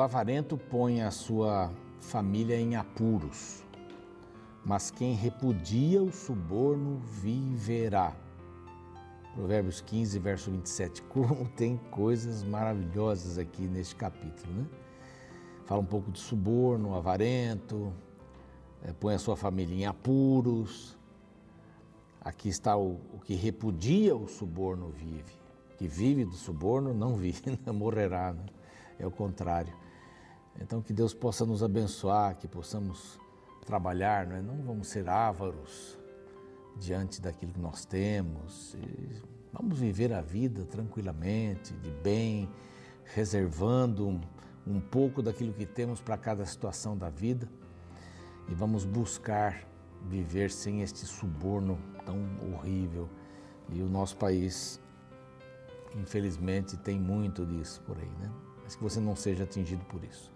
O 0.00 0.02
avarento 0.02 0.56
põe 0.56 1.02
a 1.02 1.10
sua 1.10 1.70
família 1.98 2.58
em 2.58 2.74
apuros, 2.74 3.62
mas 4.64 4.90
quem 4.90 5.12
repudia 5.12 6.02
o 6.02 6.10
suborno 6.10 6.96
viverá. 6.96 8.16
Provérbios 9.34 9.82
15, 9.82 10.18
verso 10.18 10.50
27. 10.52 11.02
Como 11.12 11.46
tem 11.50 11.76
coisas 11.90 12.42
maravilhosas 12.42 13.36
aqui 13.36 13.60
neste 13.68 13.94
capítulo, 13.94 14.50
né? 14.54 14.66
Fala 15.66 15.82
um 15.82 15.84
pouco 15.84 16.10
de 16.10 16.18
suborno, 16.18 16.94
avarento, 16.94 17.92
é, 18.82 18.94
põe 18.94 19.12
a 19.12 19.18
sua 19.18 19.36
família 19.36 19.74
em 19.74 19.84
apuros. 19.84 20.96
Aqui 22.22 22.48
está 22.48 22.74
o, 22.74 22.98
o 23.12 23.20
que 23.22 23.34
repudia 23.34 24.16
o 24.16 24.26
suborno 24.26 24.88
vive. 24.88 25.34
Que 25.76 25.86
vive 25.86 26.24
do 26.24 26.36
suborno 26.36 26.94
não 26.94 27.16
vive, 27.16 27.42
morrerá. 27.70 28.32
Né? 28.32 28.46
É 28.98 29.06
o 29.06 29.10
contrário. 29.10 29.89
Então 30.58 30.80
que 30.80 30.92
Deus 30.92 31.12
possa 31.12 31.44
nos 31.44 31.62
abençoar, 31.62 32.36
que 32.36 32.48
possamos 32.48 33.18
trabalhar, 33.64 34.26
não, 34.26 34.36
é? 34.36 34.42
não 34.42 34.62
vamos 34.62 34.88
ser 34.88 35.08
ávaros 35.08 35.98
diante 36.76 37.20
daquilo 37.20 37.52
que 37.52 37.60
nós 37.60 37.84
temos. 37.84 38.76
vamos 39.52 39.78
viver 39.78 40.12
a 40.12 40.20
vida 40.20 40.64
tranquilamente, 40.64 41.74
de 41.74 41.90
bem, 41.90 42.48
reservando 43.04 44.08
um, 44.08 44.20
um 44.66 44.80
pouco 44.80 45.22
daquilo 45.22 45.52
que 45.52 45.66
temos 45.66 46.00
para 46.00 46.16
cada 46.16 46.44
situação 46.44 46.96
da 46.96 47.10
vida 47.10 47.48
e 48.48 48.54
vamos 48.54 48.84
buscar 48.84 49.64
viver 50.08 50.50
sem 50.50 50.82
este 50.82 51.06
suborno 51.06 51.78
tão 52.04 52.18
horrível. 52.52 53.08
E 53.68 53.82
o 53.82 53.88
nosso 53.88 54.16
país, 54.16 54.80
infelizmente, 55.94 56.76
tem 56.76 56.98
muito 56.98 57.46
disso 57.46 57.80
por 57.82 57.96
aí, 57.98 58.10
né? 58.18 58.30
Mas 58.64 58.74
que 58.74 58.82
você 58.82 58.98
não 58.98 59.14
seja 59.14 59.44
atingido 59.44 59.84
por 59.84 60.02
isso. 60.02 60.32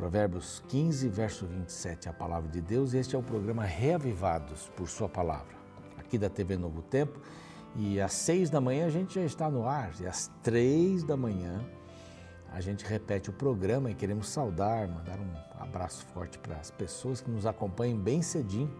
Provérbios 0.00 0.62
15, 0.66 1.08
verso 1.10 1.44
27, 1.44 2.08
a 2.08 2.12
palavra 2.14 2.48
de 2.48 2.62
Deus. 2.62 2.94
Este 2.94 3.14
é 3.14 3.18
o 3.18 3.22
programa 3.22 3.66
Reavivados 3.66 4.70
por 4.74 4.88
Sua 4.88 5.10
Palavra, 5.10 5.54
aqui 5.98 6.16
da 6.16 6.30
TV 6.30 6.56
Novo 6.56 6.80
Tempo. 6.80 7.20
E 7.76 8.00
às 8.00 8.14
seis 8.14 8.48
da 8.48 8.62
manhã 8.62 8.86
a 8.86 8.88
gente 8.88 9.16
já 9.16 9.20
está 9.20 9.50
no 9.50 9.68
ar, 9.68 9.92
e 10.00 10.06
às 10.06 10.30
três 10.42 11.04
da 11.04 11.18
manhã 11.18 11.62
a 12.50 12.62
gente 12.62 12.82
repete 12.82 13.28
o 13.28 13.32
programa 13.34 13.90
e 13.90 13.94
queremos 13.94 14.30
saudar, 14.30 14.88
mandar 14.88 15.18
um 15.20 15.62
abraço 15.62 16.06
forte 16.14 16.38
para 16.38 16.56
as 16.56 16.70
pessoas 16.70 17.20
que 17.20 17.30
nos 17.30 17.44
acompanham 17.44 17.98
bem 17.98 18.22
cedinho. 18.22 18.74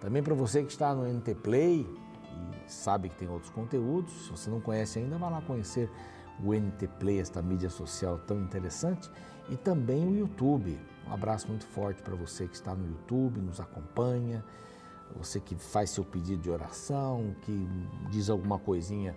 Também 0.00 0.22
para 0.22 0.34
você 0.34 0.62
que 0.62 0.70
está 0.70 0.94
no 0.94 1.04
NT 1.04 1.34
Play 1.34 1.80
e 1.80 2.72
sabe 2.72 3.08
que 3.08 3.16
tem 3.16 3.28
outros 3.28 3.50
conteúdos, 3.50 4.26
se 4.26 4.30
você 4.30 4.48
não 4.48 4.60
conhece 4.60 5.00
ainda, 5.00 5.18
vá 5.18 5.28
lá 5.28 5.42
conhecer 5.42 5.90
o 6.42 6.52
NT 6.52 6.88
Play, 6.98 7.20
esta 7.20 7.40
mídia 7.42 7.70
social 7.70 8.18
tão 8.26 8.40
interessante 8.40 9.10
e 9.48 9.56
também 9.56 10.06
o 10.06 10.16
YouTube. 10.16 10.78
Um 11.06 11.12
abraço 11.12 11.48
muito 11.48 11.66
forte 11.66 12.02
para 12.02 12.14
você 12.14 12.48
que 12.48 12.54
está 12.54 12.74
no 12.74 12.86
YouTube, 12.86 13.40
nos 13.40 13.60
acompanha, 13.60 14.44
você 15.16 15.38
que 15.38 15.54
faz 15.54 15.90
seu 15.90 16.04
pedido 16.04 16.42
de 16.42 16.50
oração, 16.50 17.34
que 17.42 17.68
diz 18.10 18.30
alguma 18.30 18.58
coisinha 18.58 19.14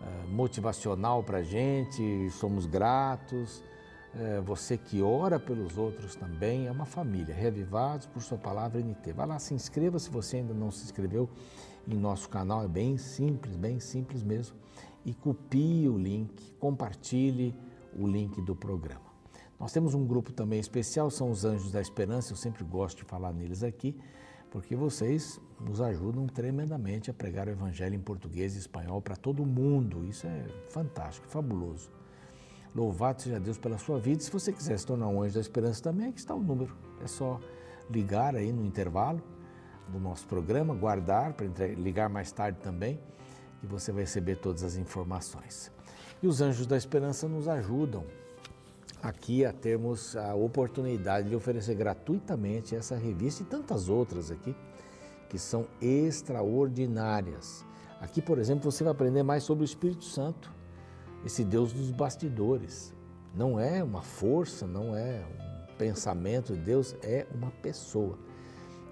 uh, 0.00 0.28
motivacional 0.28 1.22
para 1.22 1.38
a 1.38 1.42
gente, 1.42 2.30
somos 2.30 2.66
gratos. 2.66 3.62
Uh, 4.12 4.42
você 4.42 4.76
que 4.76 5.00
ora 5.00 5.38
pelos 5.38 5.78
outros 5.78 6.14
também, 6.14 6.66
é 6.66 6.70
uma 6.70 6.84
família, 6.84 7.34
reavivados 7.34 8.06
por 8.06 8.20
sua 8.22 8.36
palavra 8.36 8.80
NT. 8.80 9.12
Vai 9.12 9.26
lá, 9.26 9.38
se 9.38 9.54
inscreva 9.54 9.98
se 9.98 10.10
você 10.10 10.38
ainda 10.38 10.52
não 10.52 10.70
se 10.70 10.84
inscreveu 10.84 11.28
em 11.88 11.94
nosso 11.94 12.28
canal, 12.28 12.64
é 12.64 12.68
bem 12.68 12.98
simples, 12.98 13.56
bem 13.56 13.80
simples 13.80 14.22
mesmo. 14.22 14.56
E 15.04 15.14
copie 15.14 15.88
o 15.88 15.96
link, 15.96 16.52
compartilhe 16.58 17.54
o 17.96 18.06
link 18.06 18.40
do 18.42 18.54
programa. 18.54 19.10
Nós 19.58 19.72
temos 19.72 19.94
um 19.94 20.06
grupo 20.06 20.32
também 20.32 20.58
especial, 20.58 21.10
são 21.10 21.30
os 21.30 21.44
Anjos 21.44 21.70
da 21.70 21.80
Esperança, 21.80 22.32
eu 22.32 22.36
sempre 22.36 22.64
gosto 22.64 22.98
de 22.98 23.04
falar 23.04 23.32
neles 23.32 23.62
aqui, 23.62 23.94
porque 24.50 24.74
vocês 24.74 25.40
nos 25.60 25.80
ajudam 25.80 26.26
tremendamente 26.26 27.10
a 27.10 27.14
pregar 27.14 27.46
o 27.46 27.50
Evangelho 27.50 27.94
em 27.94 28.00
português 28.00 28.56
e 28.56 28.58
espanhol 28.58 29.02
para 29.02 29.16
todo 29.16 29.44
mundo. 29.44 30.04
Isso 30.04 30.26
é 30.26 30.46
fantástico, 30.70 31.26
fabuloso. 31.28 31.90
Louvado 32.74 33.20
seja 33.20 33.38
Deus 33.38 33.58
pela 33.58 33.78
sua 33.78 33.98
vida. 33.98 34.22
Se 34.22 34.30
você 34.30 34.52
quiser 34.52 34.78
se 34.78 34.86
tornar 34.86 35.08
um 35.08 35.22
anjo 35.22 35.34
da 35.34 35.40
esperança 35.40 35.82
também, 35.82 36.08
aqui 36.08 36.18
está 36.18 36.34
o 36.34 36.40
número. 36.40 36.74
É 37.02 37.06
só 37.06 37.38
ligar 37.90 38.34
aí 38.34 38.52
no 38.52 38.64
intervalo 38.64 39.20
do 39.88 39.98
nosso 39.98 40.26
programa, 40.26 40.74
guardar 40.74 41.32
para 41.34 41.46
ligar 41.76 42.08
mais 42.08 42.30
tarde 42.30 42.58
também, 42.60 43.00
e 43.62 43.66
você 43.66 43.92
vai 43.92 44.02
receber 44.02 44.36
todas 44.36 44.62
as 44.62 44.76
informações. 44.76 45.70
E 46.22 46.26
os 46.26 46.40
anjos 46.40 46.66
da 46.66 46.76
esperança 46.76 47.28
nos 47.28 47.48
ajudam 47.48 48.04
aqui 49.02 49.44
a 49.44 49.52
termos 49.52 50.16
a 50.16 50.34
oportunidade 50.34 51.28
de 51.28 51.34
oferecer 51.34 51.74
gratuitamente 51.74 52.76
essa 52.76 52.96
revista 52.96 53.42
e 53.42 53.46
tantas 53.46 53.88
outras 53.88 54.30
aqui 54.30 54.54
que 55.28 55.38
são 55.38 55.66
extraordinárias. 55.80 57.64
Aqui, 58.00 58.20
por 58.20 58.38
exemplo, 58.38 58.70
você 58.70 58.82
vai 58.82 58.92
aprender 58.92 59.22
mais 59.22 59.44
sobre 59.44 59.62
o 59.62 59.66
Espírito 59.66 60.04
Santo, 60.04 60.52
esse 61.24 61.44
Deus 61.44 61.72
dos 61.72 61.90
bastidores. 61.90 62.94
Não 63.34 63.60
é 63.60 63.82
uma 63.82 64.02
força, 64.02 64.66
não 64.66 64.96
é 64.96 65.22
um 65.22 65.76
pensamento 65.76 66.54
de 66.54 66.60
Deus, 66.60 66.96
é 67.02 67.26
uma 67.32 67.50
pessoa. 67.50 68.18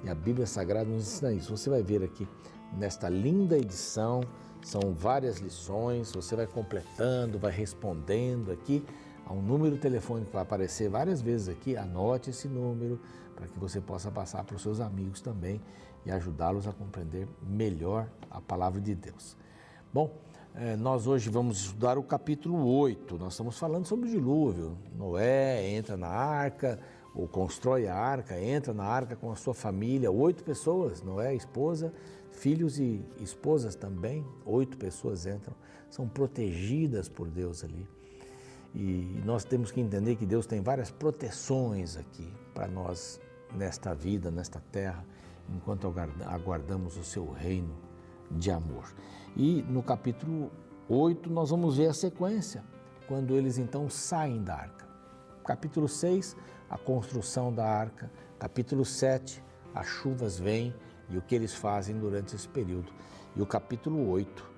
E 0.05 0.09
a 0.09 0.15
Bíblia 0.15 0.47
Sagrada 0.47 0.89
nos 0.89 1.03
ensina 1.03 1.33
isso. 1.33 1.57
Você 1.57 1.69
vai 1.69 1.83
ver 1.83 2.05
aqui 2.05 2.28
nesta 2.77 3.09
linda 3.09 3.59
edição, 3.59 4.21
são 4.63 4.93
várias 4.93 5.39
lições, 5.39 6.13
você 6.13 6.37
vai 6.37 6.47
completando, 6.47 7.39
vai 7.39 7.53
respondendo 7.53 8.53
aqui 8.53 8.85
Há 9.29 9.33
um 9.35 9.43
número 9.43 9.77
telefônico 9.77 10.29
que 10.29 10.33
vai 10.33 10.43
aparecer 10.43 10.89
várias 10.89 11.21
vezes 11.21 11.51
aqui. 11.51 11.77
Anote 11.77 12.31
esse 12.31 12.49
número 12.49 12.99
para 13.37 13.47
que 13.47 13.59
você 13.59 13.79
possa 13.79 14.11
passar 14.11 14.43
para 14.43 14.57
os 14.57 14.63
seus 14.63 14.81
amigos 14.81 15.21
também 15.21 15.61
e 16.07 16.11
ajudá-los 16.11 16.67
a 16.67 16.73
compreender 16.73 17.29
melhor 17.43 18.09
a 18.31 18.41
palavra 18.41 18.81
de 18.81 18.95
Deus. 18.95 19.37
Bom, 19.93 20.17
eh, 20.55 20.77
nós 20.77 21.07
hoje 21.07 21.29
vamos 21.29 21.61
estudar 21.61 21.99
o 21.99 22.03
capítulo 22.03 22.67
8. 22.67 23.19
Nós 23.19 23.35
estamos 23.35 23.59
falando 23.59 23.85
sobre 23.85 24.09
o 24.09 24.11
dilúvio. 24.11 24.79
Noé 24.97 25.73
entra 25.73 25.95
na 25.95 26.09
arca, 26.09 26.81
ou 27.15 27.29
constrói 27.29 27.87
a 27.87 27.95
arca, 27.95 28.41
entra 28.41 28.73
na 28.73 28.85
arca 28.85 29.15
com 29.15 29.31
a 29.31 29.37
sua 29.37 29.53
família, 29.53 30.11
oito 30.11 30.43
pessoas, 30.43 31.03
Noé, 31.03 31.35
esposa, 31.35 31.93
filhos 32.38 32.78
e 32.78 33.04
esposas 33.21 33.75
também, 33.75 34.25
oito 34.44 34.76
pessoas 34.78 35.26
entram, 35.26 35.54
são 35.91 36.09
protegidas 36.09 37.09
por 37.09 37.28
Deus 37.28 37.65
ali. 37.65 37.87
E 38.75 39.21
nós 39.25 39.44
temos 39.44 39.71
que 39.71 39.81
entender 39.81 40.16
que 40.16 40.26
Deus 40.26 40.47
tem 40.47 40.60
várias 40.60 40.91
proteções 40.91 41.97
aqui 41.97 42.31
para 42.54 42.69
nós 42.69 43.21
nesta 43.54 43.94
vida, 43.94 44.31
nesta 44.31 44.60
terra, 44.72 45.04
enquanto 45.48 45.93
aguardamos 46.27 46.97
o 46.97 47.04
seu 47.04 47.31
reino 47.31 47.75
de 48.31 48.50
amor. 48.50 48.84
E 49.37 49.62
no 49.62 49.82
capítulo 49.82 50.50
8 50.88 51.31
nós 51.31 51.50
vamos 51.50 51.77
ver 51.78 51.88
a 51.88 51.94
sequência, 51.94 52.62
quando 53.06 53.34
eles 53.34 53.59
então 53.59 53.88
saem 53.88 54.43
da 54.43 54.54
arca. 54.54 54.87
Capítulo 55.44 55.88
6, 55.88 56.37
a 56.69 56.77
construção 56.77 57.53
da 57.53 57.66
arca. 57.66 58.10
Capítulo 58.38 58.84
7, 58.84 59.43
as 59.75 59.87
chuvas 59.87 60.38
vêm 60.38 60.75
e 61.09 61.17
o 61.17 61.23
que 61.23 61.35
eles 61.35 61.55
fazem 61.55 61.99
durante 61.99 62.35
esse 62.35 62.49
período. 62.49 62.93
E 63.35 63.43
o 63.43 63.47
capítulo 63.47 64.09
8, 64.09 64.51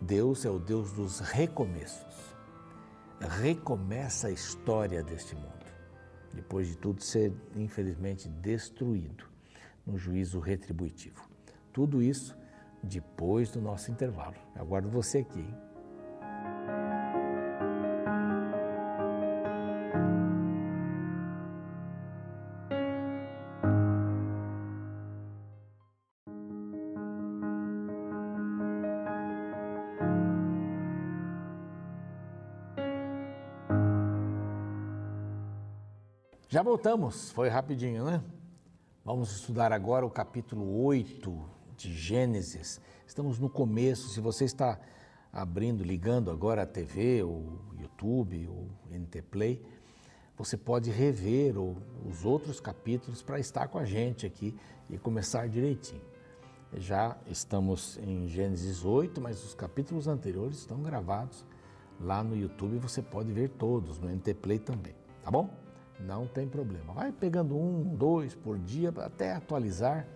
Deus 0.00 0.44
é 0.44 0.50
o 0.50 0.58
Deus 0.58 0.92
dos 0.92 1.20
recomeços 1.20 2.34
recomeça 3.28 4.28
a 4.28 4.30
história 4.30 5.02
deste 5.02 5.34
mundo, 5.34 5.66
depois 6.32 6.68
de 6.68 6.76
tudo 6.76 7.02
ser, 7.02 7.32
infelizmente, 7.56 8.28
destruído 8.28 9.24
no 9.86 9.96
juízo 9.96 10.40
retributivo. 10.40 11.28
Tudo 11.72 12.02
isso 12.02 12.36
depois 12.82 13.50
do 13.50 13.60
nosso 13.60 13.90
intervalo. 13.90 14.36
Aguardo 14.54 14.88
você 14.88 15.18
aqui. 15.18 15.40
Hein? 15.40 15.73
Já 36.54 36.62
voltamos, 36.62 37.32
foi 37.32 37.48
rapidinho, 37.48 38.04
né? 38.04 38.22
Vamos 39.04 39.32
estudar 39.32 39.72
agora 39.72 40.06
o 40.06 40.08
capítulo 40.08 40.84
8 40.84 41.44
de 41.76 41.92
Gênesis. 41.92 42.80
Estamos 43.04 43.40
no 43.40 43.50
começo. 43.50 44.10
Se 44.10 44.20
você 44.20 44.44
está 44.44 44.78
abrindo, 45.32 45.82
ligando 45.82 46.30
agora 46.30 46.62
a 46.62 46.66
TV, 46.66 47.24
ou 47.24 47.58
YouTube, 47.76 48.46
ou 48.46 48.68
NT 48.88 49.22
Play, 49.22 49.66
você 50.36 50.56
pode 50.56 50.92
rever 50.92 51.56
os 51.58 52.24
outros 52.24 52.60
capítulos 52.60 53.20
para 53.20 53.40
estar 53.40 53.66
com 53.66 53.78
a 53.80 53.84
gente 53.84 54.24
aqui 54.24 54.56
e 54.88 54.96
começar 54.96 55.48
direitinho. 55.48 56.02
Já 56.74 57.16
estamos 57.26 57.98
em 57.98 58.28
Gênesis 58.28 58.84
8, 58.84 59.20
mas 59.20 59.42
os 59.42 59.56
capítulos 59.56 60.06
anteriores 60.06 60.58
estão 60.58 60.80
gravados 60.80 61.44
Lá 62.00 62.22
no 62.22 62.36
YouTube 62.36 62.78
você 62.78 63.02
pode 63.02 63.32
ver 63.32 63.48
todos, 63.50 63.98
no 63.98 64.08
NT 64.08 64.34
Play 64.34 64.60
também, 64.60 64.94
tá 65.20 65.32
bom? 65.32 65.63
Não 66.00 66.26
tem 66.26 66.48
problema. 66.48 66.92
Vai 66.92 67.12
pegando 67.12 67.56
um, 67.56 67.94
dois 67.94 68.34
por 68.34 68.58
dia 68.58 68.92
até 68.98 69.32
atualizar. 69.32 70.06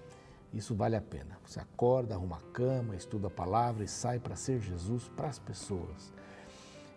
Isso 0.53 0.75
vale 0.75 0.97
a 0.97 1.01
pena. 1.01 1.39
Você 1.45 1.61
acorda, 1.61 2.15
arruma 2.15 2.37
a 2.37 2.53
cama, 2.53 2.97
estuda 2.97 3.29
a 3.29 3.31
palavra 3.31 3.85
e 3.85 3.89
sai 3.89 4.19
para 4.19 4.35
ser 4.35 4.61
Jesus 4.61 5.09
para 5.17 5.29
as 5.29 5.39
pessoas. 5.39 6.13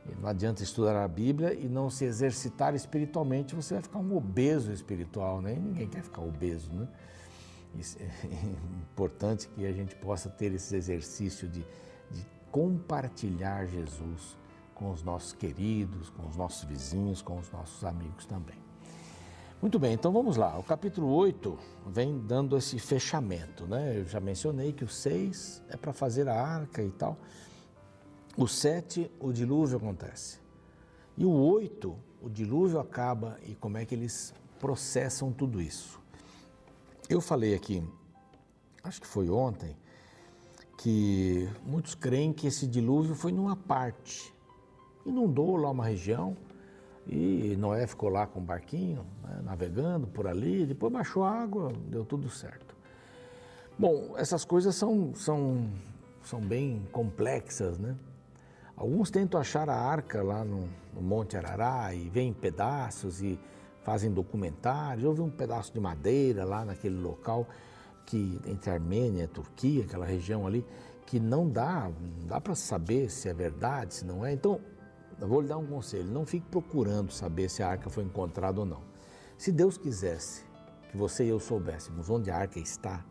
E 0.09 0.15
não 0.19 0.29
adianta 0.29 0.63
estudar 0.63 1.03
a 1.03 1.07
Bíblia 1.07 1.53
e 1.53 1.67
não 1.67 1.89
se 1.89 2.05
exercitar 2.05 2.73
espiritualmente, 2.73 3.53
você 3.53 3.75
vai 3.75 3.83
ficar 3.83 3.99
um 3.99 4.15
obeso 4.15 4.71
espiritual, 4.71 5.41
né? 5.41 5.53
Ninguém 5.53 5.87
quer 5.87 6.01
ficar 6.01 6.21
obeso, 6.21 6.71
né? 6.73 6.87
É 7.75 8.45
importante 8.91 9.47
que 9.49 9.65
a 9.65 9.71
gente 9.71 9.95
possa 9.95 10.29
ter 10.29 10.53
esse 10.53 10.75
exercício 10.75 11.47
de, 11.47 11.61
de 12.09 12.25
compartilhar 12.51 13.65
Jesus 13.67 14.37
com 14.73 14.91
os 14.91 15.03
nossos 15.03 15.33
queridos, 15.33 16.09
com 16.09 16.27
os 16.27 16.35
nossos 16.35 16.63
vizinhos, 16.63 17.21
com 17.21 17.37
os 17.37 17.51
nossos 17.51 17.83
amigos 17.85 18.25
também. 18.25 18.70
Muito 19.61 19.77
bem, 19.77 19.93
então 19.93 20.11
vamos 20.11 20.37
lá. 20.37 20.57
O 20.57 20.63
capítulo 20.63 21.07
8 21.13 21.55
vem 21.85 22.17
dando 22.17 22.57
esse 22.57 22.79
fechamento, 22.79 23.67
né? 23.67 23.99
Eu 23.99 24.05
já 24.05 24.19
mencionei 24.19 24.73
que 24.73 24.83
o 24.83 24.87
6 24.87 25.61
é 25.69 25.77
para 25.77 25.93
fazer 25.93 26.27
a 26.27 26.33
arca 26.33 26.81
e 26.81 26.89
tal. 26.89 27.15
O 28.35 28.47
7, 28.47 29.11
o 29.19 29.31
dilúvio 29.31 29.77
acontece. 29.77 30.39
E 31.15 31.23
o 31.23 31.29
8, 31.29 31.95
o 32.23 32.27
dilúvio 32.27 32.79
acaba 32.79 33.37
e 33.43 33.53
como 33.53 33.77
é 33.77 33.85
que 33.85 33.93
eles 33.93 34.33
processam 34.59 35.31
tudo 35.31 35.61
isso. 35.61 35.99
Eu 37.07 37.21
falei 37.21 37.53
aqui, 37.53 37.87
acho 38.83 38.99
que 38.99 39.07
foi 39.07 39.29
ontem, 39.29 39.77
que 40.75 41.47
muitos 41.63 41.93
creem 41.93 42.33
que 42.33 42.47
esse 42.47 42.65
dilúvio 42.65 43.13
foi 43.13 43.31
numa 43.31 43.55
parte. 43.55 44.33
Inundou 45.05 45.55
lá 45.55 45.69
uma 45.69 45.85
região 45.85 46.35
e 47.07 47.55
Noé 47.57 47.87
ficou 47.87 48.09
lá 48.09 48.27
com 48.27 48.39
o 48.39 48.43
barquinho, 48.43 49.05
né, 49.23 49.40
navegando 49.51 50.07
por 50.07 50.27
ali, 50.27 50.65
depois 50.65 50.91
baixou 50.91 51.23
a 51.23 51.31
água, 51.31 51.73
deu 51.87 52.05
tudo 52.05 52.29
certo. 52.29 52.73
Bom, 53.77 54.13
essas 54.15 54.45
coisas 54.45 54.75
são, 54.75 55.13
são, 55.13 55.69
são 56.23 56.39
bem 56.39 56.87
complexas, 56.91 57.77
né? 57.77 57.95
Alguns 58.77 59.11
tentam 59.11 59.39
achar 59.39 59.69
a 59.69 59.75
arca 59.75 60.23
lá 60.23 60.45
no, 60.45 60.69
no 60.93 61.01
Monte 61.01 61.35
Arará 61.35 61.93
e 61.93 62.09
vêm 62.09 62.29
em 62.29 62.33
pedaços 62.33 63.21
e 63.21 63.37
fazem 63.83 64.09
documentários. 64.09 65.03
Houve 65.03 65.21
um 65.21 65.29
pedaço 65.29 65.73
de 65.73 65.79
madeira 65.79 66.45
lá 66.45 66.63
naquele 66.63 66.99
local 66.99 67.45
que 68.05 68.39
entre 68.45 68.69
a 68.69 68.73
Armênia 68.73 69.21
e 69.21 69.25
a 69.25 69.27
Turquia, 69.27 69.83
aquela 69.83 70.05
região 70.05 70.47
ali, 70.47 70.65
que 71.05 71.19
não 71.19 71.49
dá, 71.49 71.91
não 72.19 72.27
dá 72.27 72.39
para 72.39 72.55
saber 72.55 73.09
se 73.11 73.27
é 73.27 73.33
verdade, 73.33 73.95
se 73.95 74.05
não 74.05 74.25
é. 74.25 74.31
Então, 74.31 74.61
eu 75.19 75.27
vou 75.27 75.41
lhe 75.41 75.47
dar 75.47 75.57
um 75.57 75.67
conselho: 75.67 76.09
não 76.09 76.25
fique 76.25 76.47
procurando 76.49 77.11
saber 77.11 77.49
se 77.49 77.61
a 77.61 77.67
arca 77.67 77.89
foi 77.89 78.05
encontrada 78.05 78.61
ou 78.61 78.65
não. 78.65 78.90
Se 79.41 79.51
Deus 79.51 79.75
quisesse 79.75 80.43
que 80.91 80.95
você 80.95 81.25
e 81.25 81.29
eu 81.29 81.39
soubéssemos 81.39 82.11
onde 82.11 82.29
a 82.29 82.37
arca 82.37 82.59
está, 82.59 83.03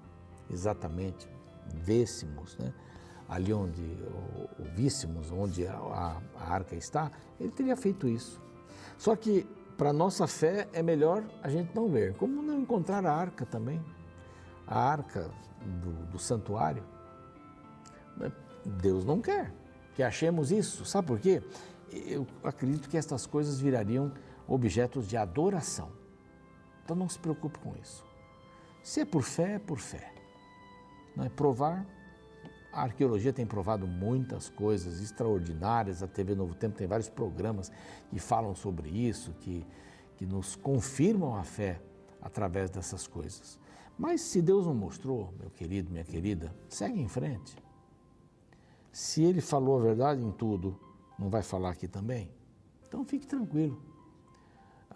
exatamente, 0.48 1.28
vêssemos, 1.74 2.56
né? 2.56 2.72
ali 3.28 3.52
onde, 3.52 3.82
víssemos 4.76 5.32
onde 5.32 5.66
a, 5.66 5.72
a, 5.74 6.22
a 6.36 6.54
arca 6.54 6.76
está, 6.76 7.10
ele 7.40 7.50
teria 7.50 7.74
feito 7.74 8.06
isso. 8.06 8.40
Só 8.96 9.16
que 9.16 9.44
para 9.76 9.92
nossa 9.92 10.28
fé 10.28 10.68
é 10.72 10.84
melhor 10.84 11.24
a 11.42 11.48
gente 11.48 11.74
não 11.74 11.88
ver. 11.88 12.14
Como 12.14 12.40
não 12.40 12.60
encontrar 12.60 13.04
a 13.04 13.12
arca 13.12 13.44
também? 13.44 13.84
A 14.68 14.78
arca 14.78 15.28
do, 15.82 16.12
do 16.12 16.18
santuário? 16.20 16.84
Deus 18.64 19.04
não 19.04 19.20
quer 19.20 19.52
que 19.96 20.02
achemos 20.04 20.52
isso. 20.52 20.84
Sabe 20.84 21.08
por 21.08 21.18
quê? 21.18 21.42
eu 21.92 22.24
acredito 22.44 22.88
que 22.88 22.96
estas 22.96 23.26
coisas 23.26 23.58
virariam 23.60 24.12
objetos 24.46 25.08
de 25.08 25.16
adoração. 25.16 25.98
Então 26.90 26.98
não 26.98 27.08
se 27.08 27.20
preocupe 27.20 27.56
com 27.60 27.72
isso. 27.80 28.04
Se 28.82 29.02
é 29.02 29.04
por 29.04 29.22
fé, 29.22 29.54
é 29.54 29.58
por 29.60 29.78
fé. 29.78 30.12
Não 31.14 31.24
é 31.24 31.28
provar. 31.28 31.86
A 32.72 32.82
arqueologia 32.82 33.32
tem 33.32 33.46
provado 33.46 33.86
muitas 33.86 34.48
coisas 34.48 35.00
extraordinárias. 35.00 36.02
A 36.02 36.08
TV 36.08 36.34
Novo 36.34 36.52
Tempo 36.52 36.76
tem 36.76 36.88
vários 36.88 37.08
programas 37.08 37.70
que 38.10 38.18
falam 38.18 38.56
sobre 38.56 38.88
isso, 38.88 39.32
que, 39.38 39.64
que 40.16 40.26
nos 40.26 40.56
confirmam 40.56 41.36
a 41.36 41.44
fé 41.44 41.80
através 42.20 42.70
dessas 42.70 43.06
coisas. 43.06 43.56
Mas 43.96 44.22
se 44.22 44.42
Deus 44.42 44.66
não 44.66 44.74
mostrou, 44.74 45.32
meu 45.38 45.50
querido, 45.50 45.92
minha 45.92 46.02
querida, 46.02 46.52
segue 46.68 47.00
em 47.00 47.06
frente. 47.06 47.54
Se 48.90 49.22
Ele 49.22 49.40
falou 49.40 49.78
a 49.78 49.80
verdade 49.80 50.24
em 50.24 50.32
tudo, 50.32 50.76
não 51.16 51.30
vai 51.30 51.44
falar 51.44 51.70
aqui 51.70 51.86
também? 51.86 52.28
Então 52.88 53.04
fique 53.04 53.28
tranquilo. 53.28 53.89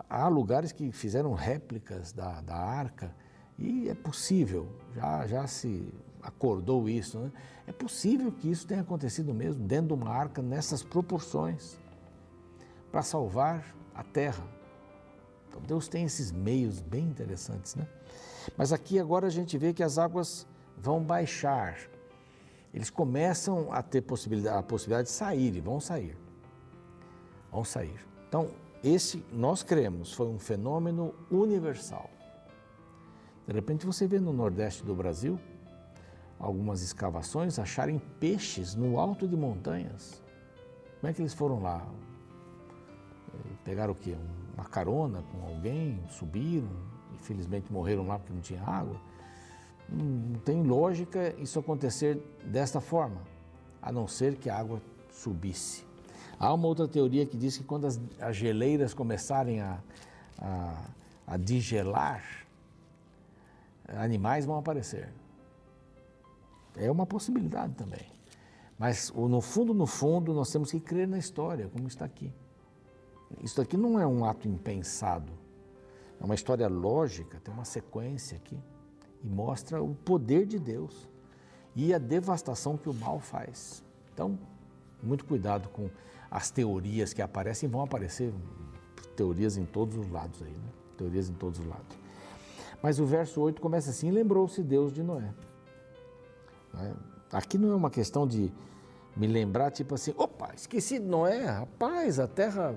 Há 0.08 0.29
lugares 0.29 0.73
que 0.73 0.91
fizeram 0.93 1.32
réplicas 1.32 2.12
da, 2.12 2.41
da 2.41 2.56
arca 2.56 3.14
e 3.58 3.88
é 3.88 3.94
possível, 3.94 4.69
já, 4.94 5.26
já 5.26 5.46
se 5.46 5.93
acordou 6.23 6.88
isso, 6.88 7.19
né? 7.19 7.32
é 7.67 7.73
possível 7.73 8.32
que 8.32 8.50
isso 8.50 8.67
tenha 8.67 8.81
acontecido 8.81 9.32
mesmo 9.32 9.62
dentro 9.64 9.88
de 9.88 10.02
uma 10.02 10.11
arca 10.11 10.43
nessas 10.43 10.82
proporções 10.82 11.79
para 12.91 13.02
salvar 13.02 13.75
a 13.94 14.02
terra. 14.02 14.44
Então 15.49 15.61
Deus 15.62 15.87
tem 15.87 16.05
esses 16.05 16.32
meios 16.32 16.81
bem 16.81 17.05
interessantes, 17.05 17.76
né? 17.76 17.87
Mas 18.56 18.73
aqui 18.73 18.99
agora 18.99 19.26
a 19.26 19.31
gente 19.31 19.56
vê 19.56 19.73
que 19.73 19.82
as 19.82 19.99
águas 19.99 20.46
vão 20.76 21.02
baixar 21.02 21.76
eles 22.75 22.91
começam 22.91 23.73
a 23.73 23.81
ter 23.81 24.02
possibilidade, 24.02 24.58
a 24.58 24.62
possibilidade 24.62 25.06
de 25.06 25.14
sair 25.14 25.55
e 25.55 25.61
vão 25.61 25.79
sair. 25.79 26.17
Vão 27.52 27.62
sair. 27.62 28.05
Então, 28.29 28.50
esse, 28.85 29.25
nós 29.33 29.63
cremos, 29.63 30.13
foi 30.13 30.27
um 30.27 30.39
fenômeno 30.39 31.15
universal. 31.31 32.11
De 33.47 33.53
repente 33.55 33.87
você 33.87 34.07
vê 34.07 34.21
no 34.21 34.33
Nordeste 34.33 34.85
do 34.85 34.95
Brasil 34.95 35.41
algumas 36.39 36.83
escavações 36.83 37.59
acharem 37.59 37.99
peixes 38.21 38.75
no 38.75 38.99
alto 38.99 39.27
de 39.27 39.37
montanhas. 39.37 40.23
Como 41.01 41.11
é 41.11 41.15
que 41.15 41.23
eles 41.23 41.33
foram 41.33 41.63
lá? 41.63 41.87
Pegaram 43.65 43.93
o 43.93 43.97
quê? 43.97 44.17
Uma 44.55 44.65
carona 44.65 45.23
com 45.32 45.47
alguém, 45.47 46.03
subiram, 46.11 46.69
infelizmente 47.15 47.73
morreram 47.73 48.06
lá 48.06 48.19
porque 48.19 48.32
não 48.35 48.41
tinha 48.41 48.63
água. 48.63 49.01
Não 49.89 50.39
tem 50.41 50.63
lógica 50.63 51.35
isso 51.39 51.58
acontecer 51.58 52.17
desta 52.44 52.81
forma, 52.81 53.23
a 53.81 53.91
não 53.91 54.06
ser 54.06 54.37
que 54.37 54.51
a 54.51 54.58
água 54.58 54.81
subisse. 55.11 55.85
Há 56.38 56.53
uma 56.53 56.67
outra 56.67 56.88
teoria 56.88 57.24
que 57.26 57.36
diz 57.36 57.56
que 57.56 57.64
quando 57.64 57.86
as, 57.86 58.00
as 58.20 58.36
geleiras 58.36 58.93
começarem 58.93 59.60
a, 59.60 59.79
a, 60.38 60.84
a 61.26 61.36
digelar, 61.36 62.22
animais 63.88 64.44
vão 64.44 64.58
aparecer. 64.58 65.12
É 66.76 66.91
uma 66.91 67.06
possibilidade 67.06 67.74
também. 67.74 68.06
Mas 68.79 69.12
no 69.12 69.41
fundo, 69.41 69.72
no 69.72 69.86
fundo, 69.86 70.34
nós 70.34 70.50
temos 70.50 70.70
que 70.70 70.81
crer 70.81 71.06
na 71.06 71.19
história, 71.19 71.69
como 71.69 71.86
está 71.86 72.05
aqui. 72.05 72.32
Isso 73.43 73.60
aqui 73.60 73.76
não 73.76 73.98
é 73.98 74.06
um 74.06 74.24
ato 74.24 74.48
impensado. 74.48 75.32
É 76.20 76.24
uma 76.24 76.34
história 76.34 76.69
lógica, 76.69 77.41
tem 77.41 77.53
uma 77.53 77.64
sequência 77.64 78.36
aqui 78.36 78.58
e 79.22 79.29
mostra 79.29 79.82
o 79.82 79.94
poder 79.94 80.46
de 80.46 80.58
Deus 80.58 81.08
e 81.74 81.93
a 81.94 81.98
devastação 81.98 82.76
que 82.76 82.88
o 82.88 82.94
mal 82.94 83.19
faz. 83.19 83.82
Então, 84.12 84.38
muito 85.03 85.24
cuidado 85.24 85.69
com 85.70 85.91
as 86.34 86.50
teorias 86.50 87.12
que 87.12 87.22
aparecem, 87.22 87.69
vão 87.69 87.81
aparecer 87.81 88.34
teorias 89.14 89.56
em 89.56 89.64
todos 89.64 89.96
os 89.96 90.10
lados 90.10 90.43
aí, 90.43 90.50
né? 90.50 90.69
Teorias 90.96 91.29
em 91.31 91.34
todos 91.34 91.60
os 91.60 91.67
lados. 91.67 91.96
Mas 92.82 92.98
o 92.98 93.06
verso 93.06 93.41
8 93.41 93.62
começa 93.62 93.91
assim: 93.91 94.10
lembrou-se 94.10 94.60
Deus 94.60 94.93
de 94.93 95.00
Noé. 95.00 95.32
Né? 96.72 96.93
Aqui 97.32 97.56
não 97.56 97.70
é 97.70 97.76
uma 97.76 97.88
questão 97.88 98.26
de 98.26 98.53
me 99.17 99.29
lembrar, 99.29 99.70
tipo 99.70 99.94
assim, 99.94 100.12
opa, 100.17 100.50
esqueci 100.56 100.98
de 100.98 101.06
Noé, 101.06 101.44
rapaz, 101.44 102.19
a 102.19 102.26
terra 102.26 102.74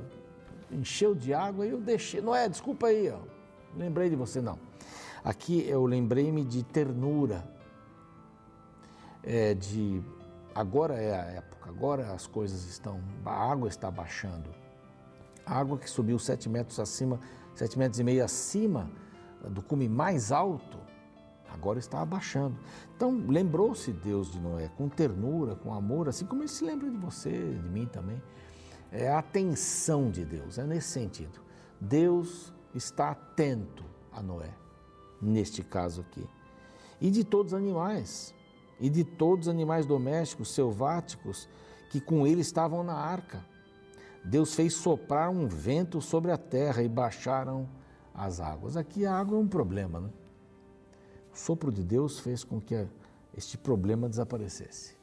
encheu 0.72 1.16
de 1.16 1.34
água 1.34 1.66
e 1.66 1.72
eu 1.72 1.82
deixei. 1.82 2.22
Noé, 2.22 2.48
desculpa 2.48 2.88
aí, 2.88 3.10
ó. 3.10 3.18
Lembrei 3.76 4.08
de 4.08 4.16
você, 4.16 4.40
não. 4.40 4.60
Aqui 5.24 5.68
eu 5.68 5.84
lembrei-me 5.88 6.46
de 6.46 6.62
ternura, 6.64 7.44
é, 9.24 9.56
de 9.56 10.04
agora 10.58 10.96
é 10.96 11.14
a 11.14 11.24
época, 11.26 11.70
agora 11.70 12.12
as 12.12 12.26
coisas 12.26 12.66
estão, 12.66 13.00
a 13.24 13.52
água 13.52 13.68
está 13.68 13.92
baixando. 13.92 14.50
A 15.46 15.60
água 15.60 15.78
que 15.78 15.88
subiu 15.88 16.18
sete 16.18 16.50
metros 16.50 16.80
acima, 16.80 17.20
sete 17.54 17.78
metros 17.78 18.00
e 18.00 18.04
meio 18.04 18.26
acima 18.26 18.90
do 19.50 19.62
cume 19.62 19.88
mais 19.88 20.32
alto, 20.32 20.80
agora 21.54 21.78
está 21.78 22.02
abaixando. 22.02 22.58
Então 22.96 23.24
lembrou-se 23.28 23.92
Deus 23.92 24.32
de 24.32 24.40
Noé 24.40 24.68
com 24.76 24.90
ternura, 24.90 25.56
com 25.56 25.74
amor, 25.74 26.10
assim 26.10 26.26
como 26.26 26.42
ele 26.42 26.50
se 26.50 26.66
lembra 26.66 26.90
de 26.90 26.98
você, 26.98 27.30
de 27.30 27.70
mim 27.70 27.86
também. 27.86 28.22
É 28.92 29.10
a 29.10 29.20
atenção 29.20 30.10
de 30.10 30.26
Deus, 30.26 30.58
é 30.58 30.64
nesse 30.64 30.88
sentido. 30.88 31.40
Deus 31.80 32.52
está 32.74 33.12
atento 33.12 33.86
a 34.12 34.24
Noé 34.24 34.54
neste 35.22 35.62
caso 35.62 36.02
aqui. 36.02 36.28
E 37.00 37.12
de 37.12 37.24
todos 37.24 37.54
os 37.54 37.60
animais, 37.60 38.34
e 38.80 38.90
de 38.90 39.04
todos 39.04 39.48
os 39.48 39.54
animais 39.54 39.86
domésticos, 39.86 40.52
selváticos, 40.52 41.48
que 41.90 42.00
com 42.00 42.28
ele 42.28 42.42
estavam 42.42 42.84
na 42.84 42.94
arca. 42.94 43.44
Deus 44.24 44.54
fez 44.54 44.74
soprar 44.74 45.30
um 45.30 45.48
vento 45.48 46.02
sobre 46.02 46.32
a 46.32 46.38
terra 46.38 46.84
e 46.84 46.90
baixaram 46.90 47.68
as 48.14 48.40
águas. 48.40 48.76
Aqui 48.76 49.06
a 49.06 49.16
água 49.16 49.38
é 49.38 49.42
um 49.42 49.48
problema, 49.48 50.02
né? 50.02 50.10
O 51.34 51.38
sopro 51.38 51.72
de 51.72 51.84
Deus 51.84 52.20
fez 52.20 52.44
com 52.44 52.60
que 52.60 52.88
este 53.36 53.58
problema 53.58 54.10
desaparecesse. 54.10 54.98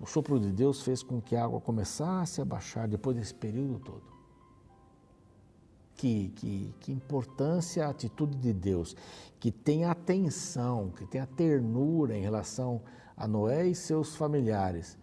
O 0.00 0.06
sopro 0.06 0.38
de 0.38 0.52
Deus 0.52 0.82
fez 0.82 1.02
com 1.02 1.20
que 1.20 1.34
a 1.34 1.44
água 1.44 1.60
começasse 1.60 2.40
a 2.40 2.44
baixar 2.44 2.86
depois 2.86 3.16
desse 3.16 3.34
período 3.34 3.80
todo. 3.80 4.17
Que, 5.98 6.28
que, 6.36 6.74
que 6.80 6.92
importância 6.92 7.84
a 7.84 7.90
atitude 7.90 8.38
de 8.38 8.52
Deus, 8.52 8.96
que 9.38 9.50
tem 9.50 9.84
atenção, 9.84 10.90
que 10.96 11.04
tem 11.04 11.20
a 11.20 11.26
ternura 11.26 12.16
em 12.16 12.22
relação 12.22 12.80
a 13.16 13.26
Noé 13.26 13.66
e 13.66 13.74
seus 13.74 14.14
familiares. 14.14 14.96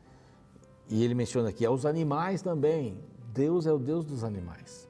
E 0.89 1.03
ele 1.03 1.13
menciona 1.13 1.49
aqui 1.49 1.65
aos 1.65 1.85
animais 1.85 2.41
também. 2.41 2.97
Deus 3.33 3.67
é 3.67 3.73
o 3.73 3.77
Deus 3.77 4.05
dos 4.05 4.23
animais. 4.23 4.89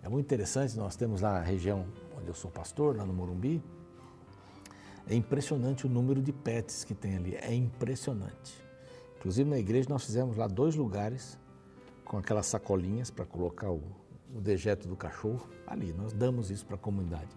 É 0.00 0.08
muito 0.08 0.26
interessante, 0.26 0.76
nós 0.76 0.94
temos 0.94 1.20
lá 1.22 1.32
na 1.34 1.40
região 1.40 1.84
onde 2.16 2.28
eu 2.28 2.34
sou 2.34 2.50
pastor, 2.50 2.96
lá 2.96 3.04
no 3.04 3.12
Morumbi, 3.12 3.62
é 5.08 5.14
impressionante 5.14 5.86
o 5.86 5.88
número 5.88 6.22
de 6.22 6.32
pets 6.32 6.84
que 6.84 6.94
tem 6.94 7.16
ali, 7.16 7.34
é 7.34 7.54
impressionante. 7.54 8.62
Inclusive 9.18 9.48
na 9.48 9.58
igreja 9.58 9.88
nós 9.88 10.04
fizemos 10.04 10.36
lá 10.36 10.46
dois 10.46 10.76
lugares 10.76 11.38
com 12.04 12.18
aquelas 12.18 12.46
sacolinhas 12.46 13.10
para 13.10 13.24
colocar 13.24 13.70
o, 13.70 13.82
o, 14.34 14.40
dejeto 14.40 14.88
do 14.88 14.96
cachorro 14.96 15.48
ali. 15.66 15.92
Nós 15.92 16.12
damos 16.12 16.50
isso 16.50 16.64
para 16.66 16.76
a 16.76 16.78
comunidade. 16.78 17.28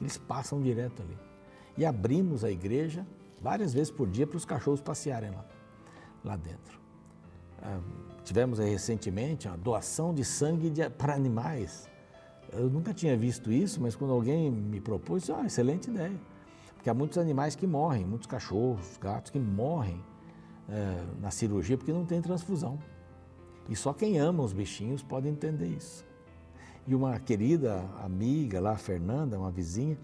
Eles 0.00 0.16
passam 0.16 0.60
direto 0.60 1.02
ali. 1.02 1.18
E 1.76 1.84
abrimos 1.84 2.44
a 2.44 2.50
igreja 2.50 3.06
várias 3.40 3.72
vezes 3.72 3.90
por 3.90 4.08
dia 4.08 4.26
para 4.26 4.36
os 4.36 4.44
cachorros 4.44 4.80
passearem 4.80 5.30
lá, 5.30 5.44
lá 6.24 6.36
dentro. 6.36 6.78
Ah, 7.62 7.80
tivemos 8.24 8.60
aí 8.60 8.70
recentemente 8.70 9.48
a 9.48 9.56
doação 9.56 10.14
de 10.14 10.24
sangue 10.24 10.72
para 10.96 11.14
animais. 11.14 11.88
Eu 12.52 12.70
nunca 12.70 12.94
tinha 12.94 13.16
visto 13.16 13.52
isso, 13.52 13.80
mas 13.80 13.94
quando 13.94 14.12
alguém 14.12 14.50
me 14.50 14.80
propôs, 14.80 15.22
disse, 15.22 15.32
ah, 15.32 15.44
excelente 15.44 15.90
ideia. 15.90 16.18
Porque 16.74 16.88
há 16.88 16.94
muitos 16.94 17.18
animais 17.18 17.54
que 17.54 17.66
morrem, 17.66 18.04
muitos 18.04 18.26
cachorros, 18.26 18.96
gatos 18.98 19.30
que 19.30 19.38
morrem 19.38 20.02
é, 20.68 21.04
na 21.20 21.30
cirurgia 21.30 21.76
porque 21.76 21.92
não 21.92 22.04
tem 22.04 22.20
transfusão. 22.20 22.78
E 23.68 23.76
só 23.76 23.92
quem 23.92 24.18
ama 24.18 24.42
os 24.42 24.52
bichinhos 24.52 25.02
pode 25.02 25.28
entender 25.28 25.66
isso. 25.66 26.07
E 26.88 26.94
uma 26.94 27.20
querida 27.20 27.84
amiga 28.02 28.58
lá, 28.62 28.74
Fernanda, 28.74 29.38
uma 29.38 29.50
vizinha, 29.50 29.98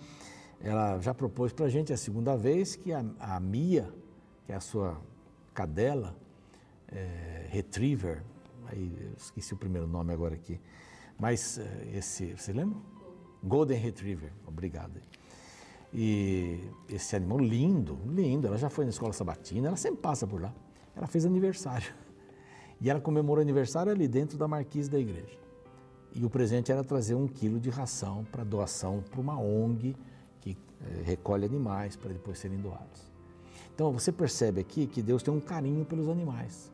ela 0.61 1.01
já 1.01 1.15
propôs 1.15 1.51
para 1.51 1.65
a 1.65 1.69
gente 1.71 1.91
a 1.95 1.97
segunda 1.97 2.37
vez 2.37 2.77
que 2.77 2.93
a, 2.93 3.03
a, 3.19 3.41
Mia, 3.41 3.91
que 4.45 4.53
é 4.53 4.55
a 4.55 4.61
sua 4.61 5.01
cadela, 5.55 6.15
é, 6.93 7.47
retriever, 7.49 8.23
aí 8.67 8.93
esqueci 9.17 9.55
o 9.55 9.57
primeiro 9.57 9.87
nome 9.87 10.13
agora 10.13 10.35
aqui, 10.35 10.61
mas 11.19 11.57
é, 11.57 11.89
esse, 11.95 12.35
você 12.35 12.53
lembra? 12.53 12.79
Golden 13.43 13.79
Retriever, 13.79 14.31
obrigado. 14.47 15.01
E 15.91 16.61
esse 16.87 17.17
animal 17.17 17.39
lindo, 17.39 17.99
lindo, 18.05 18.47
ela 18.47 18.59
já 18.59 18.69
foi 18.69 18.85
na 18.85 18.91
escola 18.91 19.15
sabatina, 19.15 19.69
ela 19.69 19.77
sempre 19.79 20.03
passa 20.03 20.27
por 20.27 20.39
lá. 20.39 20.55
Ela 20.95 21.07
fez 21.07 21.25
aniversário. 21.25 21.95
E 22.81 22.91
ela 22.91 23.01
comemorou 23.01 23.41
aniversário 23.41 23.91
ali 23.91 24.07
dentro 24.07 24.37
da 24.37 24.47
marquise 24.47 24.91
da 24.91 24.99
igreja. 24.99 25.44
E 26.15 26.25
o 26.25 26.31
presente 26.31 26.71
era 26.71 26.85
trazer 26.85 27.15
um 27.15 27.27
quilo 27.27 27.59
de 27.59 27.71
ração 27.71 28.25
para 28.31 28.45
doação 28.45 29.03
para 29.11 29.21
uma 29.21 29.39
ONG 29.39 29.97
que 30.41 30.57
é, 30.81 31.03
recolhe 31.03 31.45
animais 31.45 31.97
para 31.97 32.13
depois 32.13 32.39
serem 32.39 32.59
doados. 32.59 33.13
Então 33.75 33.93
você 33.93 34.13
percebe 34.13 34.61
aqui 34.61 34.87
que 34.87 35.03
Deus 35.03 35.23
tem 35.23 35.35
um 35.35 35.41
carinho 35.41 35.85
pelos 35.85 36.09
animais. 36.09 36.71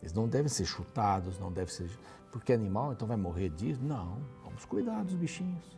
Eles 0.00 0.12
não 0.12 0.28
devem 0.28 0.48
ser 0.48 0.64
chutados, 0.64 1.38
não 1.38 1.50
devem 1.50 1.74
ser. 1.74 1.90
Porque 2.30 2.52
animal 2.52 2.92
então 2.92 3.08
vai 3.08 3.16
morrer 3.16 3.48
disso? 3.48 3.80
Não, 3.82 4.18
vamos 4.44 4.64
cuidar 4.64 5.02
dos 5.02 5.14
bichinhos. 5.14 5.76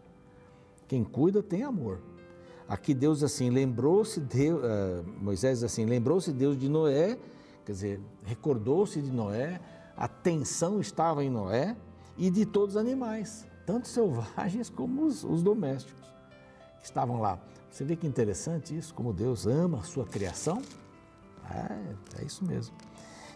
Quem 0.87 1.03
cuida 1.03 1.43
tem 1.43 1.63
amor. 1.63 2.01
Aqui 2.69 2.93
Deus 2.93 3.23
assim, 3.23 3.49
lembrou-se 3.49 4.21
de 4.21 4.53
uh, 4.53 4.59
Moisés 5.21 5.63
assim, 5.63 5.87
lembrou-se 5.87 6.33
Deus 6.33 6.59
de 6.59 6.69
Noé, 6.69 7.17
quer 7.65 7.73
dizer, 7.73 8.01
recordou-se 8.25 9.01
de 9.01 9.11
Noé, 9.11 9.61
a 9.97 10.05
atenção 10.05 10.81
estava 10.81 11.25
em 11.25 11.31
Noé 11.31 11.77
e 12.17 12.31
de 12.31 12.47
todos 12.47 12.75
os 12.75 12.81
animais, 12.81 13.47
tanto 13.65 13.89
selvagens 13.89 14.69
como 14.71 15.05
os, 15.05 15.25
os 15.25 15.43
domésticos, 15.43 16.09
que 16.79 16.85
estavam 16.85 17.21
lá. 17.21 17.39
Você 17.71 17.85
vê 17.85 17.97
que 17.97 18.07
interessante 18.07 18.77
isso, 18.77 18.95
como 18.95 19.13
Deus 19.13 19.47
ama 19.47 19.81
a 19.81 19.83
sua 19.83 20.07
criação? 20.07 20.63
É, 21.51 22.21
é 22.21 22.25
isso 22.25 22.45
mesmo. 22.45 22.75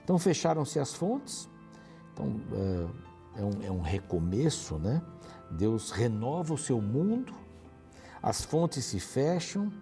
Então 0.03 0.19
fecharam-se 0.19 0.79
as 0.79 0.95
fontes, 0.95 1.49
então 2.13 2.27
uh, 2.27 2.91
é 3.37 3.45
um, 3.45 3.63
é 3.63 3.71
um 3.71 3.81
recomeço, 3.81 4.79
né? 4.79 5.03
Deus 5.51 5.91
renova 5.91 6.55
o 6.55 6.59
seu 6.59 6.81
mundo 6.81 7.35
as 8.23 8.43
fontes 8.43 8.85
se 8.85 9.01
fecham, 9.01 9.73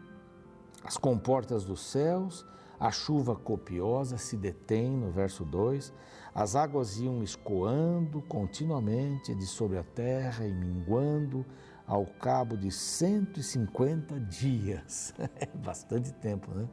as 0.85 0.97
comportas 0.97 1.65
dos 1.65 1.81
céus, 1.81 2.47
a 2.79 2.91
chuva 2.91 3.35
copiosa 3.35 4.19
se 4.19 4.37
detém, 4.37 4.97
no 4.97 5.11
verso 5.11 5.45
2, 5.45 5.93
as 6.35 6.55
águas 6.55 6.99
iam 6.99 7.23
escoando 7.23 8.23
continuamente 8.23 9.35
de 9.35 9.47
sobre 9.47 9.79
a 9.79 9.83
terra 9.83 10.47
e 10.47 10.53
minguando 10.53 11.45
ao 11.87 12.07
cabo 12.07 12.57
de 12.57 12.71
150 12.71 14.21
dias. 14.21 15.15
É 15.41 15.47
bastante 15.47 16.13
tempo, 16.13 16.51
né? 16.53 16.69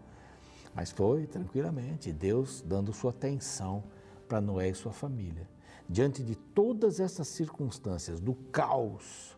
Mas 0.74 0.92
foi 0.92 1.26
tranquilamente, 1.26 2.12
Deus 2.12 2.62
dando 2.62 2.92
sua 2.92 3.12
atenção 3.12 3.84
para 4.28 4.42
Noé 4.42 4.70
e 4.70 4.76
sua 4.76 4.92
família. 4.92 5.48
Diante 5.88 6.24
de 6.24 6.36
todas 6.36 7.00
essas 7.00 7.28
circunstâncias, 7.28 8.20
do 8.20 8.34
caos, 8.52 9.38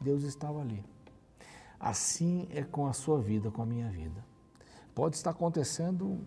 Deus 0.00 0.24
estava 0.24 0.60
ali 0.60 0.84
Assim 1.84 2.48
é 2.50 2.62
com 2.62 2.86
a 2.86 2.94
sua 2.94 3.20
vida, 3.20 3.50
com 3.50 3.60
a 3.60 3.66
minha 3.66 3.90
vida. 3.90 4.24
Pode 4.94 5.16
estar 5.16 5.30
acontecendo 5.30 6.20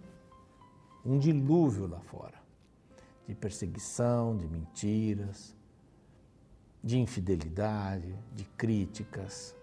um 1.05 1.17
dilúvio 1.17 1.87
lá 1.87 2.01
fora 2.01 2.37
de 3.27 3.35
perseguição, 3.35 4.37
de 4.37 4.47
mentiras, 4.47 5.55
de 6.81 6.97
infidelidade, 6.97 8.17
de 8.33 8.45
críticas. 8.57 9.55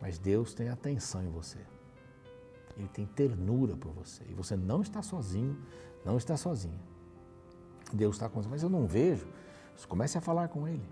Mas 0.00 0.18
Deus 0.18 0.54
tem 0.54 0.70
atenção 0.70 1.22
em 1.22 1.28
você. 1.28 1.58
Ele 2.76 2.88
tem 2.88 3.04
ternura 3.04 3.76
por 3.76 3.92
você. 3.92 4.24
E 4.28 4.32
você 4.32 4.56
não 4.56 4.80
está 4.80 5.02
sozinho, 5.02 5.58
não 6.04 6.16
está 6.16 6.36
sozinha. 6.36 6.80
Deus 7.92 8.16
está 8.16 8.28
com 8.28 8.40
você, 8.40 8.48
mas 8.48 8.62
eu 8.62 8.70
não 8.70 8.86
vejo. 8.86 9.28
Comece 9.86 10.16
a 10.16 10.20
falar 10.20 10.48
com 10.48 10.66
Ele. 10.66 10.88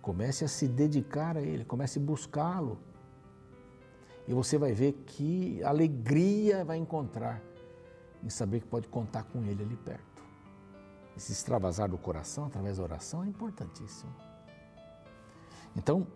Comece 0.00 0.44
a 0.44 0.48
se 0.48 0.66
dedicar 0.66 1.36
a 1.36 1.42
Ele, 1.42 1.64
comece 1.64 1.98
a 1.98 2.02
buscá-lo. 2.02 2.78
E 4.30 4.32
você 4.32 4.56
vai 4.56 4.72
ver 4.72 4.92
que 5.06 5.60
alegria 5.64 6.64
vai 6.64 6.76
encontrar 6.76 7.42
em 8.22 8.30
saber 8.30 8.60
que 8.60 8.66
pode 8.68 8.86
contar 8.86 9.24
com 9.24 9.44
Ele 9.44 9.60
ali 9.60 9.74
perto. 9.74 10.22
Esse 11.16 11.32
extravasar 11.32 11.88
do 11.88 11.98
coração 11.98 12.44
através 12.44 12.76
da 12.76 12.84
oração 12.84 13.24
é 13.24 13.26
importantíssimo. 13.26 14.14
Então, 15.76 16.06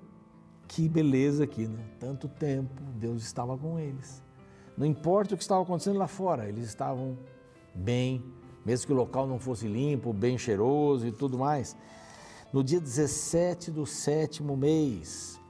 que 0.68 0.88
beleza 0.88 1.42
aqui, 1.42 1.66
né? 1.66 1.85
Tanto 1.99 2.28
tempo 2.28 2.80
Deus 2.94 3.25
estava 3.25 3.59
com 3.59 3.80
eles. 3.80 4.23
Não 4.78 4.87
importa 4.87 5.35
o 5.35 5.37
que 5.37 5.42
estava 5.42 5.64
acontecendo 5.64 5.99
lá 5.99 6.06
fora, 6.06 6.49
eles 6.49 6.66
estavam 6.66 7.18
bem, 7.75 8.25
mesmo 8.64 8.87
que 8.87 8.92
o 8.92 8.97
local 8.97 9.26
não 9.26 9.40
fosse 9.40 9.66
limpo, 9.66 10.12
bem 10.12 10.38
cheiroso 10.38 11.04
e 11.04 11.11
tudo 11.11 11.37
mais. 11.37 11.76
No 12.52 12.62
dia 12.62 12.80
17 12.80 13.73
do 13.73 13.85
sétimo 13.85 14.56
mês, 14.56 15.40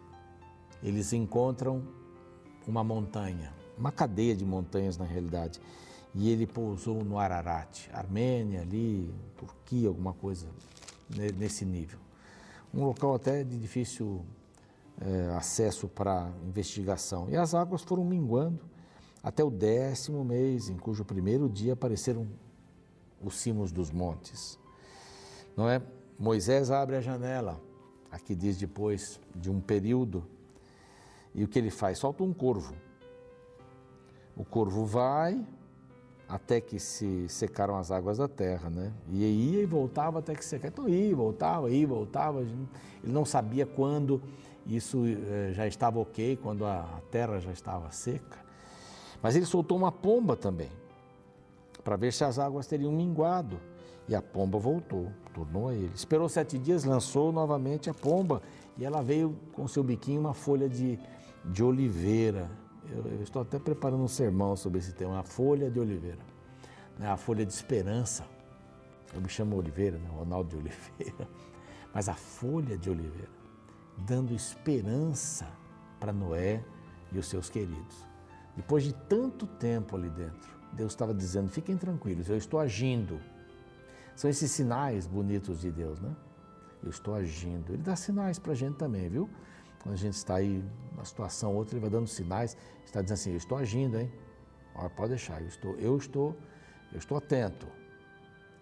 eles 0.82 1.12
encontram 1.12 2.02
uma 2.70 2.84
montanha, 2.84 3.52
uma 3.76 3.92
cadeia 3.92 4.34
de 4.34 4.44
montanhas 4.44 4.96
na 4.96 5.04
realidade. 5.04 5.60
E 6.14 6.30
ele 6.30 6.46
pousou 6.46 7.02
no 7.04 7.18
Ararat, 7.18 7.88
Armênia, 7.92 8.62
ali, 8.62 9.12
Turquia, 9.36 9.88
alguma 9.88 10.12
coisa 10.12 10.46
nesse 11.36 11.64
nível. 11.64 11.98
Um 12.72 12.84
local 12.84 13.14
até 13.14 13.42
de 13.42 13.58
difícil 13.58 14.24
é, 15.00 15.34
acesso 15.36 15.88
para 15.88 16.30
investigação. 16.46 17.28
E 17.28 17.36
as 17.36 17.54
águas 17.54 17.82
foram 17.82 18.04
minguando 18.04 18.60
até 19.22 19.42
o 19.42 19.50
décimo 19.50 20.24
mês, 20.24 20.68
em 20.68 20.76
cujo 20.76 21.04
primeiro 21.04 21.48
dia 21.48 21.72
apareceram 21.72 22.26
os 23.22 23.36
cimos 23.36 23.72
dos 23.72 23.90
montes. 23.90 24.58
Não 25.56 25.68
é? 25.68 25.80
Moisés 26.18 26.70
abre 26.70 26.96
a 26.96 27.00
janela, 27.00 27.60
aqui 28.10 28.34
diz 28.34 28.56
depois 28.56 29.18
de 29.34 29.50
um 29.50 29.60
período 29.60 30.24
e 31.34 31.42
o 31.42 31.48
que 31.48 31.58
ele 31.58 31.70
faz? 31.70 31.98
Solta 31.98 32.22
um 32.22 32.32
corvo. 32.32 32.74
O 34.36 34.44
corvo 34.44 34.84
vai 34.84 35.44
até 36.28 36.60
que 36.60 36.78
se 36.78 37.28
secaram 37.28 37.76
as 37.76 37.90
águas 37.90 38.18
da 38.18 38.28
terra, 38.28 38.70
né? 38.70 38.92
E 39.10 39.24
ia 39.24 39.62
e 39.62 39.66
voltava 39.66 40.20
até 40.20 40.34
que 40.34 40.44
secar. 40.44 40.68
Então 40.68 40.88
ia, 40.88 41.14
voltava, 41.14 41.70
ia, 41.70 41.86
voltava. 41.86 42.40
Ele 42.40 42.68
não 43.02 43.24
sabia 43.24 43.66
quando 43.66 44.22
isso 44.66 45.04
eh, 45.06 45.52
já 45.52 45.66
estava 45.66 45.98
ok, 45.98 46.36
quando 46.36 46.64
a 46.64 47.00
terra 47.10 47.38
já 47.40 47.52
estava 47.52 47.90
seca. 47.90 48.38
Mas 49.22 49.36
ele 49.36 49.46
soltou 49.46 49.76
uma 49.76 49.92
pomba 49.92 50.36
também, 50.36 50.70
para 51.82 51.96
ver 51.96 52.12
se 52.12 52.24
as 52.24 52.38
águas 52.38 52.66
teriam 52.66 52.92
minguado. 52.92 53.60
E 54.06 54.14
a 54.14 54.20
pomba 54.20 54.58
voltou, 54.58 55.10
tornou 55.32 55.68
a 55.68 55.74
ele. 55.74 55.90
Esperou 55.94 56.28
sete 56.28 56.58
dias, 56.58 56.84
lançou 56.84 57.32
novamente 57.32 57.88
a 57.88 57.94
pomba 57.94 58.42
e 58.76 58.84
ela 58.84 59.02
veio 59.02 59.34
com 59.52 59.66
seu 59.66 59.82
biquinho 59.82 60.20
uma 60.20 60.34
folha 60.34 60.68
de, 60.68 60.98
de 61.44 61.62
oliveira. 61.62 62.50
Eu, 62.88 63.04
eu 63.12 63.22
estou 63.22 63.42
até 63.42 63.58
preparando 63.58 64.02
um 64.02 64.08
sermão 64.08 64.56
sobre 64.56 64.78
esse 64.78 64.92
tema, 64.92 65.18
a 65.18 65.22
folha 65.22 65.70
de 65.70 65.80
oliveira, 65.80 66.20
né? 66.98 67.08
a 67.08 67.16
folha 67.16 67.44
de 67.44 67.52
esperança. 67.52 68.24
Eu 69.14 69.20
me 69.20 69.28
chamo 69.28 69.56
Oliveira, 69.56 69.96
né? 69.96 70.08
Ronaldo 70.10 70.50
de 70.50 70.56
Oliveira, 70.58 71.28
mas 71.92 72.08
a 72.08 72.14
folha 72.14 72.76
de 72.76 72.90
oliveira, 72.90 73.30
dando 73.98 74.34
esperança 74.34 75.46
para 76.00 76.12
Noé 76.12 76.64
e 77.12 77.18
os 77.18 77.26
seus 77.28 77.48
queridos. 77.48 78.04
Depois 78.56 78.82
de 78.82 78.92
tanto 78.92 79.46
tempo 79.46 79.96
ali 79.96 80.10
dentro, 80.10 80.50
Deus 80.72 80.92
estava 80.92 81.14
dizendo: 81.14 81.48
fiquem 81.48 81.76
tranquilos, 81.76 82.28
eu 82.28 82.36
estou 82.36 82.58
agindo. 82.58 83.20
São 84.16 84.28
esses 84.28 84.50
sinais 84.50 85.06
bonitos 85.06 85.60
de 85.60 85.70
Deus, 85.70 86.00
né? 86.00 86.14
Eu 86.82 86.90
estou 86.90 87.14
agindo. 87.14 87.72
Ele 87.72 87.82
dá 87.82 87.96
sinais 87.96 88.38
para 88.38 88.52
a 88.52 88.54
gente 88.54 88.76
também, 88.76 89.08
viu? 89.08 89.28
Quando 89.84 89.96
a 89.96 89.98
gente 89.98 90.14
está 90.14 90.36
aí 90.36 90.64
numa 90.92 91.04
situação 91.04 91.52
ou 91.52 91.58
outra, 91.58 91.74
ele 91.74 91.82
vai 91.82 91.90
dando 91.90 92.08
sinais, 92.08 92.56
está 92.86 93.02
dizendo 93.02 93.18
assim: 93.18 93.30
eu 93.32 93.36
estou 93.36 93.58
agindo, 93.58 94.00
hein? 94.00 94.10
pode 94.96 95.10
deixar, 95.10 95.42
eu 95.42 95.46
estou, 95.46 95.74
eu 95.76 95.96
estou, 95.98 96.34
eu 96.90 96.98
estou 96.98 97.18
atento. 97.18 97.68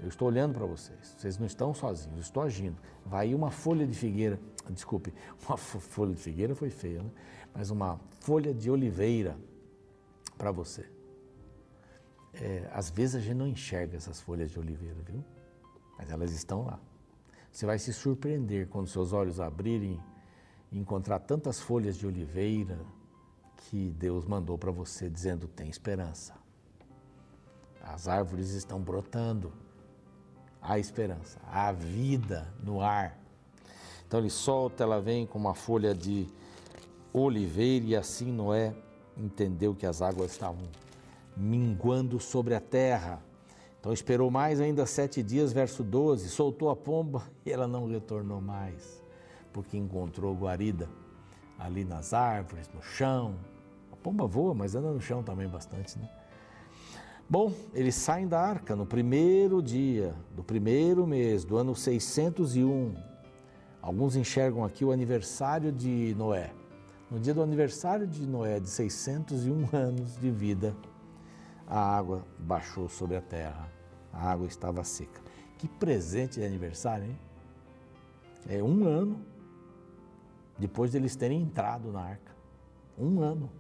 Eu 0.01 0.09
estou 0.09 0.27
olhando 0.27 0.55
para 0.55 0.67
vocês. 0.67 1.15
Vocês 1.17 1.39
não 1.39 1.47
estão 1.47 1.73
sozinhos, 1.73 2.17
eu 2.17 2.23
estou 2.23 2.43
agindo. 2.43 2.77
Vai 3.07 3.33
uma 3.35 3.53
folha 3.53 3.87
de 3.87 3.97
figueira, 3.97 4.41
desculpe, 4.69 5.15
uma 5.49 5.57
folha 5.57 6.13
de 6.13 6.21
figueira 6.21 6.57
foi 6.57 6.71
feia, 6.71 7.01
né? 7.01 7.11
Mas 7.55 7.71
uma 7.71 8.01
folha 8.19 8.53
de 8.53 8.69
oliveira 8.69 9.39
para 10.37 10.51
você. 10.51 10.85
É, 12.35 12.69
às 12.73 12.91
vezes 12.91 13.15
a 13.15 13.21
gente 13.21 13.37
não 13.37 13.47
enxerga 13.47 13.97
essas 13.97 14.21
folhas 14.21 14.51
de 14.51 14.59
oliveira, 14.59 15.01
viu? 15.07 15.25
Mas 15.97 16.11
elas 16.11 16.33
estão 16.33 16.65
lá. 16.65 16.81
Você 17.53 17.65
vai 17.65 17.79
se 17.79 17.93
surpreender 17.93 18.67
quando 18.67 18.89
seus 18.89 19.13
olhos 19.13 19.39
abrirem 19.39 20.01
encontrar 20.79 21.19
tantas 21.21 21.61
folhas 21.61 21.97
de 21.97 22.07
oliveira 22.07 22.79
que 23.57 23.91
Deus 23.91 24.25
mandou 24.25 24.57
para 24.57 24.71
você, 24.71 25.09
dizendo: 25.09 25.47
tem 25.47 25.69
esperança. 25.69 26.35
As 27.83 28.09
árvores 28.09 28.51
estão 28.51 28.81
brotando. 28.81 29.53
Há 30.61 30.79
esperança, 30.79 31.41
há 31.51 31.73
vida 31.73 32.47
no 32.63 32.81
ar. 32.81 33.19
Então 34.07 34.21
ele 34.21 34.31
solta, 34.31 34.85
ela 34.85 35.01
vem 35.01 35.27
com 35.27 35.39
uma 35.39 35.55
folha 35.55 35.93
de 35.93 36.29
oliveira 37.13 37.87
e 37.87 37.97
assim 37.97 38.31
Noé 38.31 38.75
entendeu 39.17 39.75
que 39.75 39.85
as 39.85 40.01
águas 40.01 40.31
estavam 40.31 40.63
minguando 41.37 42.21
sobre 42.21 42.55
a 42.55 42.61
terra. 42.61 43.21
Então 43.81 43.93
esperou 43.93 44.31
mais 44.31 44.61
ainda 44.61 44.87
sete 44.87 45.23
dias, 45.23 45.53
verso 45.53 45.83
12, 45.83 46.29
soltou 46.29 46.71
a 46.71 46.77
pomba 46.77 47.23
e 47.45 47.51
ela 47.51 47.67
não 47.67 47.89
retornou 47.89 48.41
mais, 48.41 49.02
porque 49.53 49.77
encontrou 49.77 50.35
guarida 50.35 50.89
ali 51.59 51.85
nas 51.85 52.13
árvores, 52.13 52.69
no 52.75 52.83
chão. 52.83 53.37
A 53.93 53.97
pomba 53.97 54.27
voa, 54.27 54.55
mas 54.55 54.75
anda 54.75 54.91
no 54.91 55.01
chão 55.01 55.23
também 55.23 55.49
bastante, 55.49 55.99
né? 55.99 56.09
Bom, 57.29 57.53
eles 57.73 57.95
saem 57.95 58.29
da 58.29 58.41
arca 58.41 58.77
no 58.77 58.85
primeiro 58.85 59.63
dia 59.63 60.15
do 60.35 60.43
primeiro 60.43 61.07
mês 61.07 61.45
do 61.45 61.57
ano 61.57 61.75
601. 61.75 62.95
Alguns 63.81 64.17
enxergam 64.17 64.65
aqui 64.65 64.85
o 64.85 64.93
aniversário 64.93 65.73
de 65.73 66.15
Noé. 66.19 66.51
No 67.11 67.19
dia 67.19 67.33
do 67.33 67.43
aniversário 67.43 68.07
de 68.07 68.27
Noé, 68.27 68.59
de 68.61 68.69
601 68.69 69.69
anos 69.73 70.17
de 70.17 70.31
vida, 70.31 70.77
a 71.67 71.79
água 71.79 72.25
baixou 72.39 72.89
sobre 72.89 73.17
a 73.17 73.21
terra, 73.23 73.69
a 74.13 74.31
água 74.31 74.47
estava 74.47 74.85
seca. 74.85 75.21
Que 75.59 75.69
presente 75.69 76.41
de 76.41 76.45
aniversário, 76.45 77.07
hein? 77.07 77.19
É 78.49 78.63
um 78.63 78.85
ano 78.85 79.21
depois 80.63 80.93
deles 80.93 81.17
terem 81.17 81.43
entrado 81.43 81.91
na 81.91 82.01
arca. 82.01 82.33
Um 82.97 83.21
ano. 83.21 83.51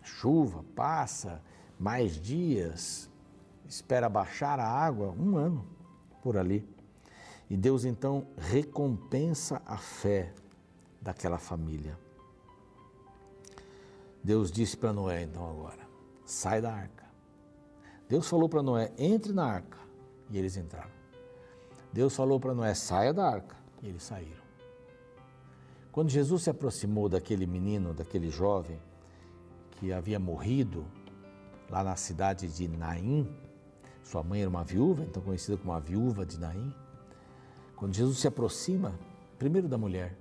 chuva 0.00 0.64
passa, 0.76 1.42
mais 1.76 2.12
dias, 2.12 3.10
espera 3.66 4.08
baixar 4.08 4.60
a 4.60 4.68
água, 4.68 5.10
um 5.18 5.36
ano 5.36 5.66
por 6.22 6.36
ali. 6.36 6.64
E 7.50 7.56
Deus 7.56 7.84
então 7.84 8.28
recompensa 8.36 9.60
a 9.66 9.76
fé 9.76 10.32
daquela 11.00 11.38
família. 11.38 11.98
Deus 14.22 14.52
disse 14.52 14.76
para 14.76 14.92
Noé 14.92 15.24
então 15.24 15.50
agora: 15.50 15.82
sai 16.24 16.60
da 16.60 16.72
arca. 16.72 17.04
Deus 18.08 18.28
falou 18.28 18.48
para 18.48 18.62
Noé: 18.62 18.92
entre 18.96 19.32
na 19.32 19.46
arca. 19.46 19.78
E 20.30 20.38
eles 20.38 20.56
entraram. 20.56 20.92
Deus 21.92 22.14
falou 22.14 22.38
para 22.38 22.54
Noé: 22.54 22.72
saia 22.72 23.12
da 23.12 23.28
arca. 23.28 23.56
E 23.82 23.88
eles 23.88 24.04
saíram. 24.04 24.41
Quando 25.92 26.10
Jesus 26.10 26.42
se 26.42 26.50
aproximou 26.50 27.08
daquele 27.08 27.46
menino, 27.46 27.94
daquele 27.94 28.30
jovem 28.30 28.80
que 29.72 29.92
havia 29.92 30.18
morrido 30.18 30.84
lá 31.70 31.84
na 31.84 31.94
cidade 31.94 32.48
de 32.48 32.66
Naim, 32.66 33.28
sua 34.02 34.22
mãe 34.22 34.40
era 34.40 34.50
uma 34.50 34.64
viúva, 34.64 35.04
então 35.04 35.22
conhecida 35.22 35.56
como 35.56 35.72
a 35.72 35.78
viúva 35.78 36.26
de 36.26 36.40
Naim. 36.40 36.74
Quando 37.76 37.94
Jesus 37.94 38.18
se 38.18 38.26
aproxima, 38.26 38.98
primeiro 39.38 39.68
da 39.68 39.78
mulher, 39.78 40.16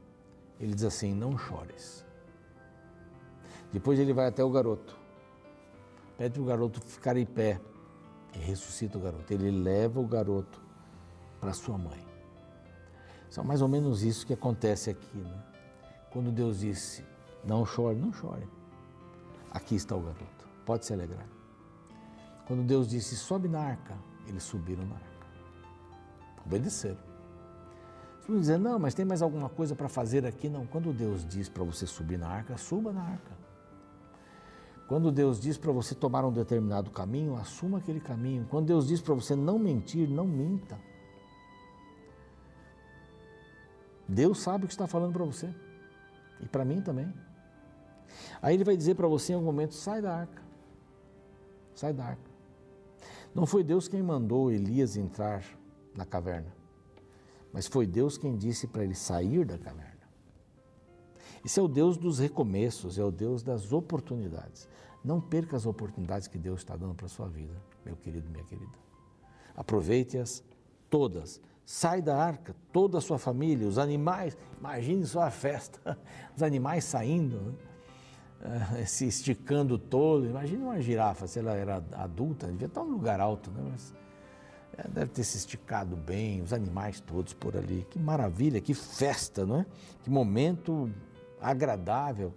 ele 0.60 0.76
diz 0.76 0.84
assim: 0.84 1.14
Não 1.14 1.38
chores. 1.38 2.06
Depois 3.72 3.98
ele 3.98 4.14
vai 4.14 4.28
até 4.28 4.44
o 4.44 4.52
garoto 4.52 5.02
pede 6.22 6.36
para 6.36 6.44
o 6.44 6.46
garoto 6.46 6.80
ficar 6.82 7.18
em 7.18 7.26
pé 7.26 7.60
e 8.36 8.38
ressuscita 8.38 8.96
o 8.96 9.02
garoto. 9.02 9.34
Ele 9.34 9.50
leva 9.50 10.00
o 10.00 10.06
garoto 10.06 10.62
para 11.40 11.52
sua 11.52 11.80
mãe. 11.80 12.06
São 13.28 13.44
mais 13.44 13.60
ou 13.60 13.68
menos 13.68 14.04
isso 14.04 14.28
que 14.28 14.34
acontece 14.34 14.92
aqui, 14.92 15.18
né? 15.18 15.44
Quando 16.12 16.32
Deus 16.32 16.60
disse, 16.60 17.04
não 17.44 17.66
chore, 17.66 17.98
não 17.98 18.12
chore. 18.12 18.48
Aqui 19.50 19.76
está 19.76 19.96
o 19.96 20.02
garoto, 20.02 20.48
pode 20.66 20.86
se 20.86 20.94
alegrar. 20.94 21.28
Quando 22.46 22.64
Deus 22.64 22.88
disse, 22.88 23.16
sobe 23.16 23.48
na 23.48 23.60
arca, 23.62 23.98
eles 24.28 24.44
subiram 24.44 24.86
na 24.86 24.96
arca. 24.96 25.28
Obedeceram. 26.46 27.00
Você 28.20 28.32
vai 28.32 28.40
dizer, 28.40 28.58
não, 28.60 28.78
mas 28.78 28.94
tem 28.94 29.06
mais 29.06 29.22
alguma 29.22 29.50
coisa 29.50 29.76
para 29.76 29.90
fazer 29.90 30.26
aqui? 30.26 30.50
Não. 30.50 30.66
Quando 30.66 30.94
Deus 30.94 31.26
diz 31.26 31.50
para 31.50 31.64
você 31.64 31.88
subir 31.88 32.20
na 32.20 32.28
arca, 32.28 32.58
suba 32.58 32.92
na 32.92 33.02
arca. 33.02 33.32
Quando 34.88 35.12
Deus 35.12 35.40
diz 35.40 35.58
para 35.58 35.72
você 35.72 35.96
tomar 35.96 36.26
um 36.26 36.32
determinado 36.32 36.92
caminho, 36.92 37.38
assuma 37.38 37.78
aquele 37.78 38.02
caminho. 38.02 38.46
Quando 38.50 38.68
Deus 38.68 38.88
diz 38.88 39.02
para 39.02 39.14
você 39.14 39.36
não 39.36 39.58
mentir, 39.58 40.10
não 40.10 40.28
minta. 40.28 40.78
Deus 44.08 44.42
sabe 44.42 44.66
o 44.66 44.68
que 44.68 44.74
está 44.74 44.88
falando 44.88 45.14
para 45.14 45.24
você. 45.24 45.50
E 46.42 46.48
para 46.48 46.66
mim 46.66 46.82
também. 46.82 47.14
Aí 48.42 48.56
ele 48.56 48.64
vai 48.64 48.76
dizer 48.76 48.96
para 48.96 49.08
você 49.08 49.34
em 49.34 49.36
algum 49.36 49.48
momento: 49.48 49.74
sai 49.74 50.02
da 50.02 50.16
arca. 50.16 50.42
Sai 51.74 51.94
da 51.94 52.06
arca. 52.06 52.32
Não 53.34 53.46
foi 53.46 53.64
Deus 53.64 53.88
quem 53.88 54.04
mandou 54.04 54.52
Elias 54.52 54.98
entrar 54.98 55.44
na 55.96 56.06
caverna, 56.06 56.54
mas 57.54 57.66
foi 57.66 57.86
Deus 57.86 58.18
quem 58.18 58.36
disse 58.36 58.68
para 58.68 58.84
ele 58.84 58.96
sair 58.96 59.46
da 59.46 59.58
caverna. 59.58 59.92
Esse 61.44 61.60
é 61.60 61.64
o 61.64 61.68
Deus 61.68 61.98
dos 61.98 62.20
recomeços, 62.20 63.00
é 63.00 63.04
o 63.04 63.12
Deus 63.12 63.42
das 63.42 63.72
oportunidades. 63.72 64.68
Não 65.04 65.20
perca 65.20 65.56
as 65.56 65.66
oportunidades 65.66 66.28
que 66.28 66.38
Deus 66.38 66.60
está 66.60 66.76
dando 66.76 66.94
para 66.94 67.08
a 67.08 67.10
sua 67.10 67.28
vida, 67.28 67.54
meu 67.84 67.96
querido, 67.96 68.30
minha 68.30 68.44
querida. 68.44 68.78
Aproveite-as 69.56 70.44
todas. 70.90 71.42
Sai 71.66 72.02
da 72.02 72.18
arca, 72.18 72.56
toda 72.72 72.98
a 72.98 73.02
sua 73.02 73.18
família, 73.18 73.68
os 73.68 73.78
animais. 73.78 74.38
Imagine 74.60 75.06
só 75.06 75.22
a 75.22 75.32
festa, 75.32 75.98
os 76.36 76.44
animais 76.44 76.84
saindo, 76.84 77.40
né? 77.40 77.54
Se 78.86 79.06
esticando 79.08 79.78
todo. 79.78 80.26
Imagine 80.26 80.64
uma 80.64 80.82
girafa, 80.82 81.28
se 81.28 81.40
ela 81.40 81.54
era 81.54 81.84
adulta, 81.94 82.48
devia 82.48 82.68
estar 82.68 82.84
num 82.84 82.92
lugar 82.92 83.20
alto, 83.20 83.52
né? 83.52 83.62
Mas 83.72 83.94
é, 84.78 84.88
deve 84.88 85.12
ter 85.12 85.24
se 85.24 85.38
esticado 85.38 85.96
bem, 85.96 86.42
os 86.42 86.54
animais 86.54 87.00
todos 87.00 87.34
por 87.34 87.56
ali. 87.56 87.86
Que 87.90 88.00
maravilha, 88.00 88.60
que 88.60 88.74
festa, 88.74 89.46
não 89.46 89.60
é? 89.60 89.66
Que 90.04 90.10
momento 90.10 90.92
agradável. 91.40 92.34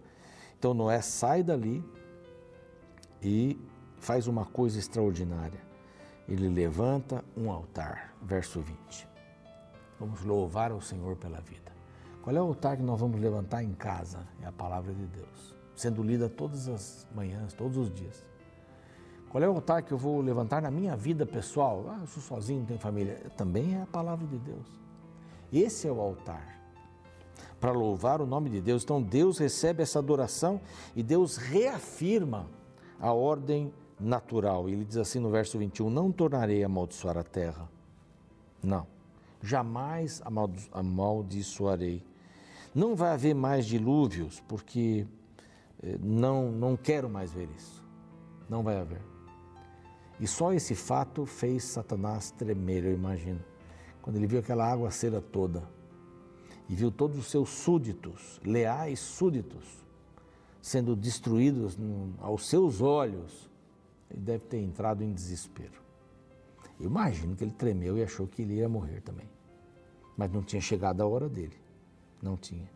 Então 0.59 0.75
Noé 0.75 1.01
sai 1.01 1.43
dali 1.43 1.85
e 3.23 3.59
faz 3.99 4.27
uma 4.27 4.45
coisa 4.45 4.79
extraordinária. 4.79 5.61
Ele 6.29 6.49
levanta 6.49 7.25
um 7.37 7.51
altar, 7.51 8.15
verso 8.23 8.61
20. 8.61 9.14
Vamos 10.05 10.23
louvar 10.23 10.71
ao 10.71 10.83
Senhor 10.83 11.17
pela 11.17 11.41
vida. 11.41 11.73
Qual 12.21 12.37
é 12.37 12.39
o 12.39 12.45
altar 12.45 12.77
que 12.77 12.83
nós 12.83 13.01
vamos 13.01 13.19
levantar 13.19 13.63
em 13.63 13.73
casa? 13.73 14.19
É 14.43 14.47
a 14.47 14.53
palavra 14.53 14.93
de 14.93 15.07
Deus, 15.07 15.57
sendo 15.75 16.03
lida 16.03 16.29
todas 16.29 16.69
as 16.69 17.09
manhãs, 17.15 17.55
todos 17.55 17.79
os 17.79 17.91
dias. 17.91 18.23
Qual 19.31 19.43
é 19.43 19.49
o 19.49 19.55
altar 19.55 19.83
que 19.83 19.93
eu 19.93 19.97
vou 19.97 20.21
levantar 20.21 20.61
na 20.61 20.71
minha 20.71 20.95
vida 20.95 21.25
pessoal? 21.25 21.87
Ah, 21.89 22.01
eu 22.03 22.07
sou 22.07 22.23
sozinho, 22.23 22.61
não 22.61 22.67
tenho 22.67 22.79
família. 22.79 23.15
Também 23.35 23.77
é 23.77 23.81
a 23.81 23.87
palavra 23.87 24.27
de 24.27 24.37
Deus. 24.37 24.67
Esse 25.51 25.89
é 25.89 25.91
o 25.91 25.99
altar 25.99 26.61
para 27.59 27.73
louvar 27.73 28.21
o 28.21 28.27
nome 28.27 28.51
de 28.51 28.61
Deus. 28.61 28.85
Então 28.85 29.01
Deus 29.01 29.39
recebe 29.39 29.83
essa 29.83 30.01
adoração 30.01 30.61
e 30.95 31.03
Deus 31.03 31.39
reafirma 31.39 32.47
a 33.01 33.11
ordem 33.11 33.73
natural. 33.99 34.69
Ele 34.69 34.85
diz 34.85 34.99
assim 34.99 35.19
no 35.19 35.31
verso 35.31 35.59
21: 35.59 35.89
Não 35.89 36.13
tornarei 36.13 36.63
a 36.63 36.67
amaldiçoar 36.67 37.17
a 37.17 37.25
terra 37.25 37.67
Não. 38.63 38.94
Jamais 39.45 40.23
amaldiçoarei. 40.73 42.03
Não 42.75 42.97
vai 42.97 43.11
haver 43.11 43.35
mais 43.35 43.67
dilúvios, 43.67 44.41
porque 44.49 45.07
eh, 45.83 45.99
não, 46.01 46.51
não 46.51 46.79
quero 46.79 47.11
mais 47.11 47.31
ver 47.31 47.51
isso. 47.55 47.85
Não 48.49 48.63
vai 48.63 48.81
haver. 48.81 49.03
E 50.19 50.27
só 50.27 50.55
esse 50.55 50.75
fato 50.75 51.27
fez 51.27 51.63
Satanás 51.65 52.31
tremer, 52.31 52.85
eu 52.85 52.95
imagino. 52.95 53.45
Quando 54.01 54.17
ele 54.17 54.27
viu 54.27 54.39
aquela 54.39 54.67
água 54.67 54.91
cera 54.91 55.21
toda 55.21 55.63
e 56.67 56.75
viu 56.75 56.91
todos 56.91 57.19
os 57.19 57.31
seus 57.31 57.51
súditos, 57.51 58.41
leais 58.43 58.99
súditos, 58.99 59.85
sendo 60.63 60.97
destruídos 60.97 61.77
aos 62.19 62.47
seus 62.49 62.81
olhos, 62.81 63.51
ele 64.11 64.23
deve 64.23 64.45
ter 64.47 64.61
entrado 64.63 65.05
em 65.05 65.13
desespero. 65.13 65.85
Eu 66.81 66.87
imagino 66.87 67.37
que 67.37 67.45
ele 67.45 67.53
tremeu 67.53 67.99
e 67.99 68.03
achou 68.03 68.27
que 68.27 68.41
ele 68.41 68.55
ia 68.55 68.69
morrer 68.71 69.03
também. 69.03 69.34
Mas 70.17 70.31
não 70.31 70.43
tinha 70.43 70.61
chegado 70.61 71.01
a 71.01 71.07
hora 71.07 71.29
dele. 71.29 71.57
Não 72.23 72.37
tinha. 72.37 72.71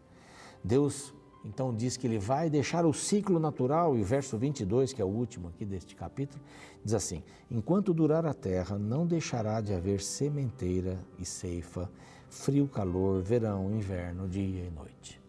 Deus 0.62 1.14
então 1.44 1.74
diz 1.74 1.96
que 1.96 2.07
ele 2.07 2.18
vai 2.18 2.51
deixar 2.51 2.85
o 2.85 2.92
ciclo 2.92 3.38
natural, 3.38 3.96
e 3.96 4.03
o 4.03 4.05
verso 4.05 4.37
22, 4.37 4.92
que 4.92 5.01
é 5.01 5.05
o 5.05 5.09
último 5.09 5.48
aqui 5.48 5.64
deste 5.64 5.94
capítulo, 5.94 6.42
diz 6.85 6.94
assim: 6.94 7.22
Enquanto 7.51 7.94
durar 7.94 8.27
a 8.27 8.35
terra, 8.35 8.79
não 8.79 9.07
deixará 9.07 9.61
de 9.61 9.72
haver 9.72 10.01
sementeira 10.01 10.98
e 11.18 11.24
ceifa, 11.24 11.90
frio, 12.29 12.66
calor, 12.68 13.22
verão, 13.22 13.70
inverno, 13.70 14.29
dia 14.29 14.64
e 14.64 14.70
noite. 14.70 15.20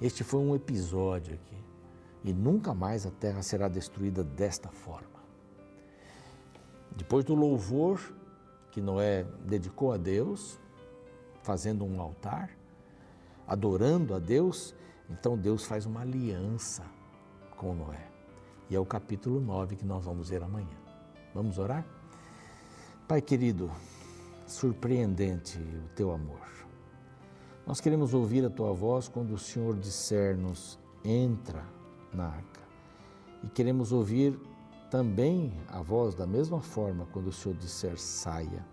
Este 0.00 0.22
foi 0.22 0.40
um 0.40 0.54
episódio 0.54 1.34
aqui, 1.34 1.56
e 2.22 2.32
nunca 2.32 2.74
mais 2.74 3.06
a 3.06 3.10
terra 3.10 3.42
será 3.42 3.68
destruída 3.68 4.22
desta 4.22 4.68
forma. 4.68 5.16
Depois 6.94 7.24
do 7.24 7.34
louvor 7.34 8.00
que 8.70 8.80
Noé 8.80 9.24
dedicou 9.46 9.92
a 9.92 9.96
Deus, 9.96 10.60
fazendo 11.46 11.84
um 11.84 12.00
altar, 12.00 12.50
adorando 13.46 14.14
a 14.16 14.18
Deus, 14.18 14.74
então 15.08 15.38
Deus 15.38 15.64
faz 15.64 15.86
uma 15.86 16.00
aliança 16.00 16.82
com 17.56 17.72
Noé. 17.72 18.10
E 18.68 18.74
é 18.74 18.80
o 18.80 18.84
capítulo 18.84 19.40
9 19.40 19.76
que 19.76 19.86
nós 19.86 20.04
vamos 20.04 20.28
ver 20.28 20.42
amanhã. 20.42 20.76
Vamos 21.32 21.56
orar? 21.56 21.86
Pai 23.06 23.22
querido, 23.22 23.70
surpreendente 24.44 25.56
o 25.56 25.88
teu 25.94 26.10
amor. 26.10 26.44
Nós 27.64 27.80
queremos 27.80 28.12
ouvir 28.12 28.44
a 28.44 28.50
tua 28.50 28.72
voz 28.72 29.06
quando 29.06 29.32
o 29.32 29.38
Senhor 29.38 29.76
disser-nos: 29.76 30.80
entra 31.04 31.62
na 32.12 32.26
arca. 32.26 32.60
E 33.44 33.46
queremos 33.46 33.92
ouvir 33.92 34.36
também 34.90 35.52
a 35.68 35.80
voz 35.80 36.12
da 36.16 36.26
mesma 36.26 36.60
forma 36.60 37.06
quando 37.12 37.28
o 37.28 37.32
Senhor 37.32 37.56
disser 37.56 37.96
saia. 37.96 38.66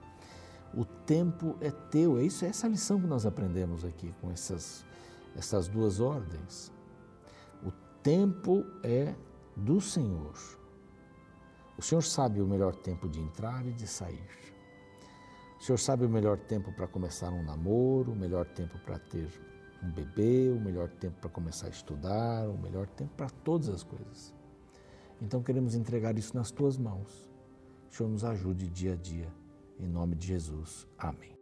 O 0.76 0.86
tempo 0.86 1.56
é 1.62 1.70
teu. 1.70 2.18
É 2.18 2.24
isso, 2.24 2.46
é 2.46 2.48
essa 2.48 2.68
lição 2.68 3.00
que 3.00 3.08
nós 3.08 3.26
aprendemos 3.26 3.86
aqui 3.86 4.14
com 4.20 4.32
essas, 4.32 4.84
essas 5.36 5.68
duas 5.68 6.00
ordens. 6.00 6.72
O 7.64 7.72
tempo 8.02 8.66
é 8.82 9.14
do 9.56 9.80
Senhor. 9.80 10.34
O 11.78 11.82
Senhor 11.82 12.02
sabe 12.02 12.42
o 12.42 12.48
melhor 12.48 12.76
tempo 12.76 13.08
de 13.08 13.20
entrar 13.20 13.66
e 13.66 13.72
de 13.72 13.88
sair. 13.88 14.30
O 15.60 15.64
Senhor 15.64 15.78
sabe 15.78 16.06
o 16.06 16.10
melhor 16.10 16.38
tempo 16.38 16.74
para 16.74 16.88
começar 16.88 17.32
um 17.32 17.44
namoro, 17.44 18.12
o 18.12 18.16
melhor 18.16 18.46
tempo 18.46 18.78
para 18.80 19.00
ter 19.00 19.30
um 19.82 19.92
bebê, 19.92 20.50
o 20.50 20.60
melhor 20.60 20.90
tempo 20.90 21.20
para 21.20 21.30
começar 21.30 21.68
a 21.68 21.70
estudar, 21.70 22.50
o 22.50 22.58
melhor 22.58 22.88
tempo 22.88 23.14
para 23.16 23.30
todas 23.30 23.70
as 23.70 23.84
coisas. 23.84 24.34
Então 25.22 25.42
queremos 25.42 25.76
entregar 25.76 26.18
isso 26.18 26.36
nas 26.36 26.52
tuas 26.52 26.78
mãos. 26.78 27.30
O 27.90 27.96
Senhor 27.96 28.10
nos 28.10 28.26
ajude 28.26 28.68
dia 28.70 28.94
a 28.94 28.96
dia. 28.96 29.43
Em 29.80 29.88
nome 29.88 30.16
de 30.16 30.28
Jesus. 30.28 30.88
Amém. 30.98 31.38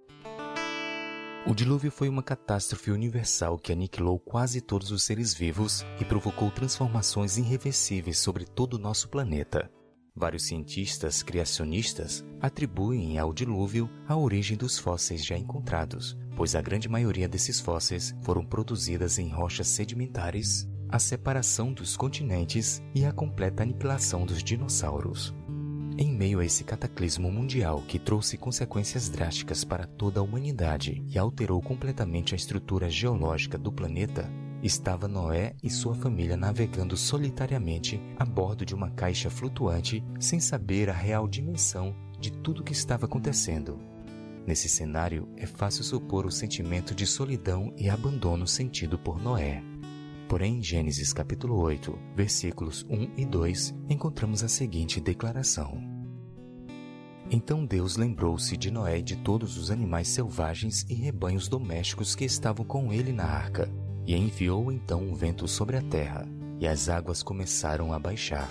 O 1.46 1.56
dilúvio 1.56 1.92
foi 1.92 2.08
uma 2.08 2.22
catástrofe 2.22 2.92
universal 2.92 3.58
que 3.58 3.72
aniquilou 3.72 4.20
quase 4.20 4.62
todos 4.62 4.92
os 4.92 5.04
seres 5.04 5.34
vivos 5.34 5.84
e 6.00 6.06
provocou 6.06 6.52
transformações 6.52 7.38
irreversíveis 7.38 8.20
sobre 8.20 8.46
todo 8.46 8.76
o 8.76 8.80
nosso 8.80 9.10
planeta. 9.10 9.72
Vários 10.16 10.46
cientistas 10.46 11.24
criacionistas 11.24 12.24
atribuem 12.40 13.18
ao 13.18 13.34
dilúvio 13.34 13.90
a 14.08 14.16
origem 14.16 14.56
dos 14.56 14.78
fósseis 14.78 15.26
já 15.26 15.38
encontrados, 15.38 16.18
pois 16.36 16.54
a 16.54 16.62
grande 16.62 16.88
maioria 16.88 17.28
desses 17.28 17.60
fósseis 17.60 18.14
foram 18.22 18.46
produzidas 18.46 19.18
em 19.18 19.30
rochas 19.30 19.68
sedimentares 19.68 20.70
a 20.92 21.00
separação 21.00 21.72
dos 21.72 21.96
continentes 21.96 22.84
e 22.94 23.06
a 23.06 23.14
completa 23.14 23.64
aniquilação 23.64 24.26
dos 24.26 24.44
dinossauros. 24.44 25.34
Em 25.98 26.12
meio 26.12 26.40
a 26.40 26.46
esse 26.46 26.64
cataclismo 26.64 27.32
mundial 27.32 27.84
que 27.88 28.00
trouxe 28.00 28.38
consequências 28.38 29.10
drásticas 29.10 29.64
para 29.64 29.86
toda 29.86 30.20
a 30.20 30.24
humanidade 30.24 31.04
e 31.08 31.18
alterou 31.18 31.62
completamente 31.62 32.34
a 32.34 32.38
estrutura 32.38 32.90
geológica 32.90 33.58
do 33.58 33.72
planeta, 33.72 34.30
estava 34.64 35.08
Noé 35.08 35.54
e 35.62 35.70
sua 35.70 35.94
família 35.94 36.38
navegando 36.38 36.96
solitariamente 36.96 38.02
a 38.18 38.24
bordo 38.24 38.66
de 38.66 38.74
uma 38.74 38.90
caixa 38.92 39.30
flutuante 39.30 40.04
sem 40.20 40.40
saber 40.40 40.90
a 40.90 40.94
real 40.94 41.28
dimensão 41.28 41.96
de 42.20 42.32
tudo 42.32 42.62
o 42.62 42.64
que 42.64 42.74
estava 42.74 43.06
acontecendo. 43.06 43.80
Nesse 44.46 44.70
cenário, 44.70 45.28
é 45.38 45.46
fácil 45.46 45.84
supor 45.84 46.26
o 46.26 46.32
sentimento 46.32 46.96
de 46.96 47.06
solidão 47.06 47.74
e 47.78 47.90
abandono 47.90 48.48
sentido 48.48 48.98
por 48.98 49.22
Noé. 49.22 49.71
Porém, 50.28 50.58
em 50.58 50.64
Gênesis 50.64 51.12
capítulo 51.12 51.60
8, 51.60 51.98
versículos 52.16 52.86
1 52.90 53.12
e 53.18 53.26
2, 53.26 53.76
encontramos 53.90 54.44
a 54.44 54.48
seguinte 54.48 55.02
declaração: 55.02 55.78
Então 57.30 57.66
Deus 57.66 57.98
lembrou-se 57.98 58.56
de 58.56 58.72
Noé 58.72 59.00
e 59.00 59.04
de 59.04 59.18
todos 59.18 59.58
os 59.58 59.70
animais 59.70 60.08
selvagens 60.08 60.86
e 60.90 60.94
rebanhos 60.94 61.48
domésticos 61.48 62.16
que 62.16 62.26
estavam 62.26 62.66
com 62.66 62.94
ele 62.94 63.12
na 63.12 63.26
arca, 63.26 63.70
e 64.06 64.16
enviou 64.16 64.72
então 64.72 65.04
um 65.04 65.14
vento 65.14 65.48
sobre 65.48 65.78
a 65.78 65.82
terra, 65.82 66.28
e 66.60 66.68
as 66.68 66.90
águas 66.90 67.22
começaram 67.22 67.92
a 67.92 68.00
baixar. 68.00 68.50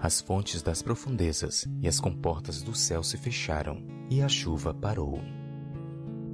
As 0.00 0.20
fontes 0.20 0.62
das 0.62 0.82
profundezas 0.82 1.66
e 1.80 1.86
as 1.86 2.00
comportas 2.00 2.62
do 2.62 2.74
céu 2.74 3.02
se 3.02 3.16
fecharam, 3.16 3.82
e 4.10 4.20
a 4.20 4.28
chuva 4.28 4.74
parou. 4.74 5.20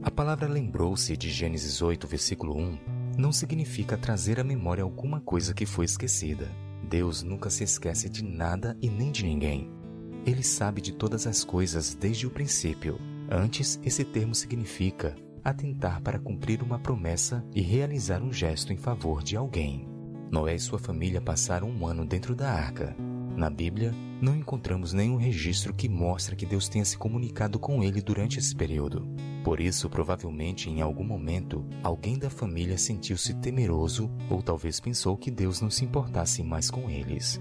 A 0.02 0.10
palavra 0.10 0.48
lembrou-se 0.48 1.16
de 1.16 1.28
Gênesis 1.28 1.82
8, 1.82 2.06
versículo 2.06 2.56
1 2.56 2.97
não 3.18 3.32
significa 3.32 3.98
trazer 3.98 4.38
à 4.38 4.44
memória 4.44 4.84
alguma 4.84 5.20
coisa 5.20 5.52
que 5.52 5.66
foi 5.66 5.84
esquecida. 5.84 6.48
Deus 6.88 7.22
nunca 7.22 7.50
se 7.50 7.64
esquece 7.64 8.08
de 8.08 8.22
nada 8.24 8.78
e 8.80 8.88
nem 8.88 9.10
de 9.10 9.24
ninguém. 9.24 9.68
Ele 10.24 10.42
sabe 10.42 10.80
de 10.80 10.92
todas 10.92 11.26
as 11.26 11.42
coisas 11.42 11.94
desde 11.94 12.26
o 12.26 12.30
princípio. 12.30 12.98
Antes, 13.28 13.78
esse 13.84 14.04
termo 14.04 14.34
significa 14.34 15.16
atentar 15.44 16.00
para 16.00 16.18
cumprir 16.18 16.62
uma 16.62 16.78
promessa 16.78 17.44
e 17.54 17.60
realizar 17.60 18.22
um 18.22 18.32
gesto 18.32 18.72
em 18.72 18.76
favor 18.76 19.22
de 19.22 19.36
alguém. 19.36 19.88
Noé 20.30 20.54
e 20.54 20.60
sua 20.60 20.78
família 20.78 21.20
passaram 21.20 21.68
um 21.68 21.86
ano 21.86 22.06
dentro 22.06 22.36
da 22.36 22.50
arca. 22.50 22.94
Na 23.36 23.50
Bíblia, 23.50 23.92
não 24.20 24.34
encontramos 24.34 24.92
nenhum 24.92 25.16
registro 25.16 25.72
que 25.72 25.88
mostre 25.88 26.34
que 26.34 26.46
Deus 26.46 26.68
tenha 26.68 26.84
se 26.84 26.98
comunicado 26.98 27.58
com 27.58 27.82
ele 27.82 28.02
durante 28.02 28.38
esse 28.38 28.54
período. 28.54 29.06
Por 29.44 29.60
isso, 29.60 29.88
provavelmente 29.88 30.68
em 30.68 30.80
algum 30.80 31.04
momento, 31.04 31.64
alguém 31.82 32.18
da 32.18 32.28
família 32.28 32.76
sentiu-se 32.76 33.34
temeroso 33.34 34.10
ou 34.28 34.42
talvez 34.42 34.80
pensou 34.80 35.16
que 35.16 35.30
Deus 35.30 35.60
não 35.60 35.70
se 35.70 35.84
importasse 35.84 36.42
mais 36.42 36.70
com 36.70 36.90
eles. 36.90 37.40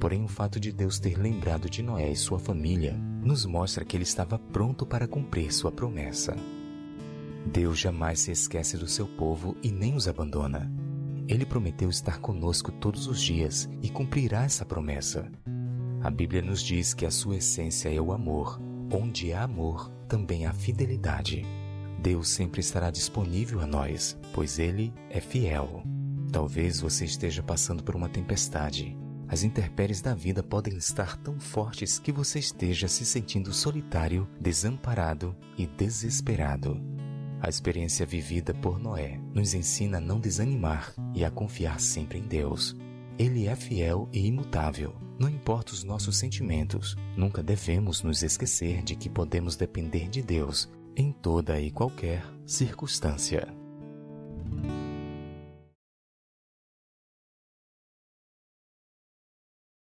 Porém, 0.00 0.24
o 0.24 0.28
fato 0.28 0.60
de 0.60 0.72
Deus 0.72 0.98
ter 0.98 1.18
lembrado 1.18 1.70
de 1.70 1.82
Noé 1.82 2.10
e 2.10 2.16
sua 2.16 2.38
família 2.38 2.94
nos 3.22 3.46
mostra 3.46 3.84
que 3.84 3.96
ele 3.96 4.04
estava 4.04 4.38
pronto 4.38 4.84
para 4.84 5.08
cumprir 5.08 5.52
sua 5.52 5.72
promessa. 5.72 6.36
Deus 7.46 7.78
jamais 7.78 8.20
se 8.20 8.32
esquece 8.32 8.76
do 8.76 8.88
seu 8.88 9.06
povo 9.06 9.56
e 9.62 9.70
nem 9.70 9.94
os 9.94 10.08
abandona. 10.08 10.70
Ele 11.28 11.46
prometeu 11.46 11.88
estar 11.88 12.18
conosco 12.18 12.70
todos 12.70 13.06
os 13.06 13.20
dias 13.20 13.68
e 13.82 13.88
cumprirá 13.88 14.44
essa 14.44 14.64
promessa. 14.64 15.30
A 16.06 16.10
Bíblia 16.10 16.40
nos 16.40 16.62
diz 16.62 16.94
que 16.94 17.04
a 17.04 17.10
sua 17.10 17.38
essência 17.38 17.92
é 17.92 18.00
o 18.00 18.12
amor. 18.12 18.62
Onde 18.92 19.32
há 19.32 19.42
amor, 19.42 19.90
também 20.06 20.46
há 20.46 20.52
fidelidade. 20.52 21.44
Deus 21.98 22.28
sempre 22.28 22.60
estará 22.60 22.92
disponível 22.92 23.60
a 23.60 23.66
nós, 23.66 24.16
pois 24.32 24.60
Ele 24.60 24.94
é 25.10 25.20
fiel. 25.20 25.82
Talvez 26.30 26.78
você 26.78 27.04
esteja 27.04 27.42
passando 27.42 27.82
por 27.82 27.96
uma 27.96 28.08
tempestade. 28.08 28.96
As 29.26 29.42
intempéries 29.42 30.00
da 30.00 30.14
vida 30.14 30.44
podem 30.44 30.76
estar 30.76 31.16
tão 31.16 31.40
fortes 31.40 31.98
que 31.98 32.12
você 32.12 32.38
esteja 32.38 32.86
se 32.86 33.04
sentindo 33.04 33.52
solitário, 33.52 34.28
desamparado 34.40 35.34
e 35.58 35.66
desesperado. 35.66 36.80
A 37.40 37.48
experiência 37.48 38.06
vivida 38.06 38.54
por 38.54 38.78
Noé 38.78 39.20
nos 39.34 39.54
ensina 39.54 39.98
a 39.98 40.00
não 40.00 40.20
desanimar 40.20 40.94
e 41.12 41.24
a 41.24 41.32
confiar 41.32 41.80
sempre 41.80 42.20
em 42.20 42.28
Deus. 42.28 42.76
Ele 43.18 43.46
é 43.46 43.56
fiel 43.56 44.08
e 44.12 44.26
imutável. 44.26 44.94
Não 45.18 45.28
importa 45.28 45.72
os 45.72 45.82
nossos 45.82 46.18
sentimentos, 46.18 46.94
nunca 47.16 47.42
devemos 47.42 48.02
nos 48.02 48.22
esquecer 48.22 48.82
de 48.82 48.94
que 48.94 49.08
podemos 49.08 49.56
depender 49.56 50.08
de 50.08 50.22
Deus 50.22 50.70
em 50.94 51.12
toda 51.12 51.58
e 51.58 51.70
qualquer 51.70 52.22
circunstância. 52.44 53.48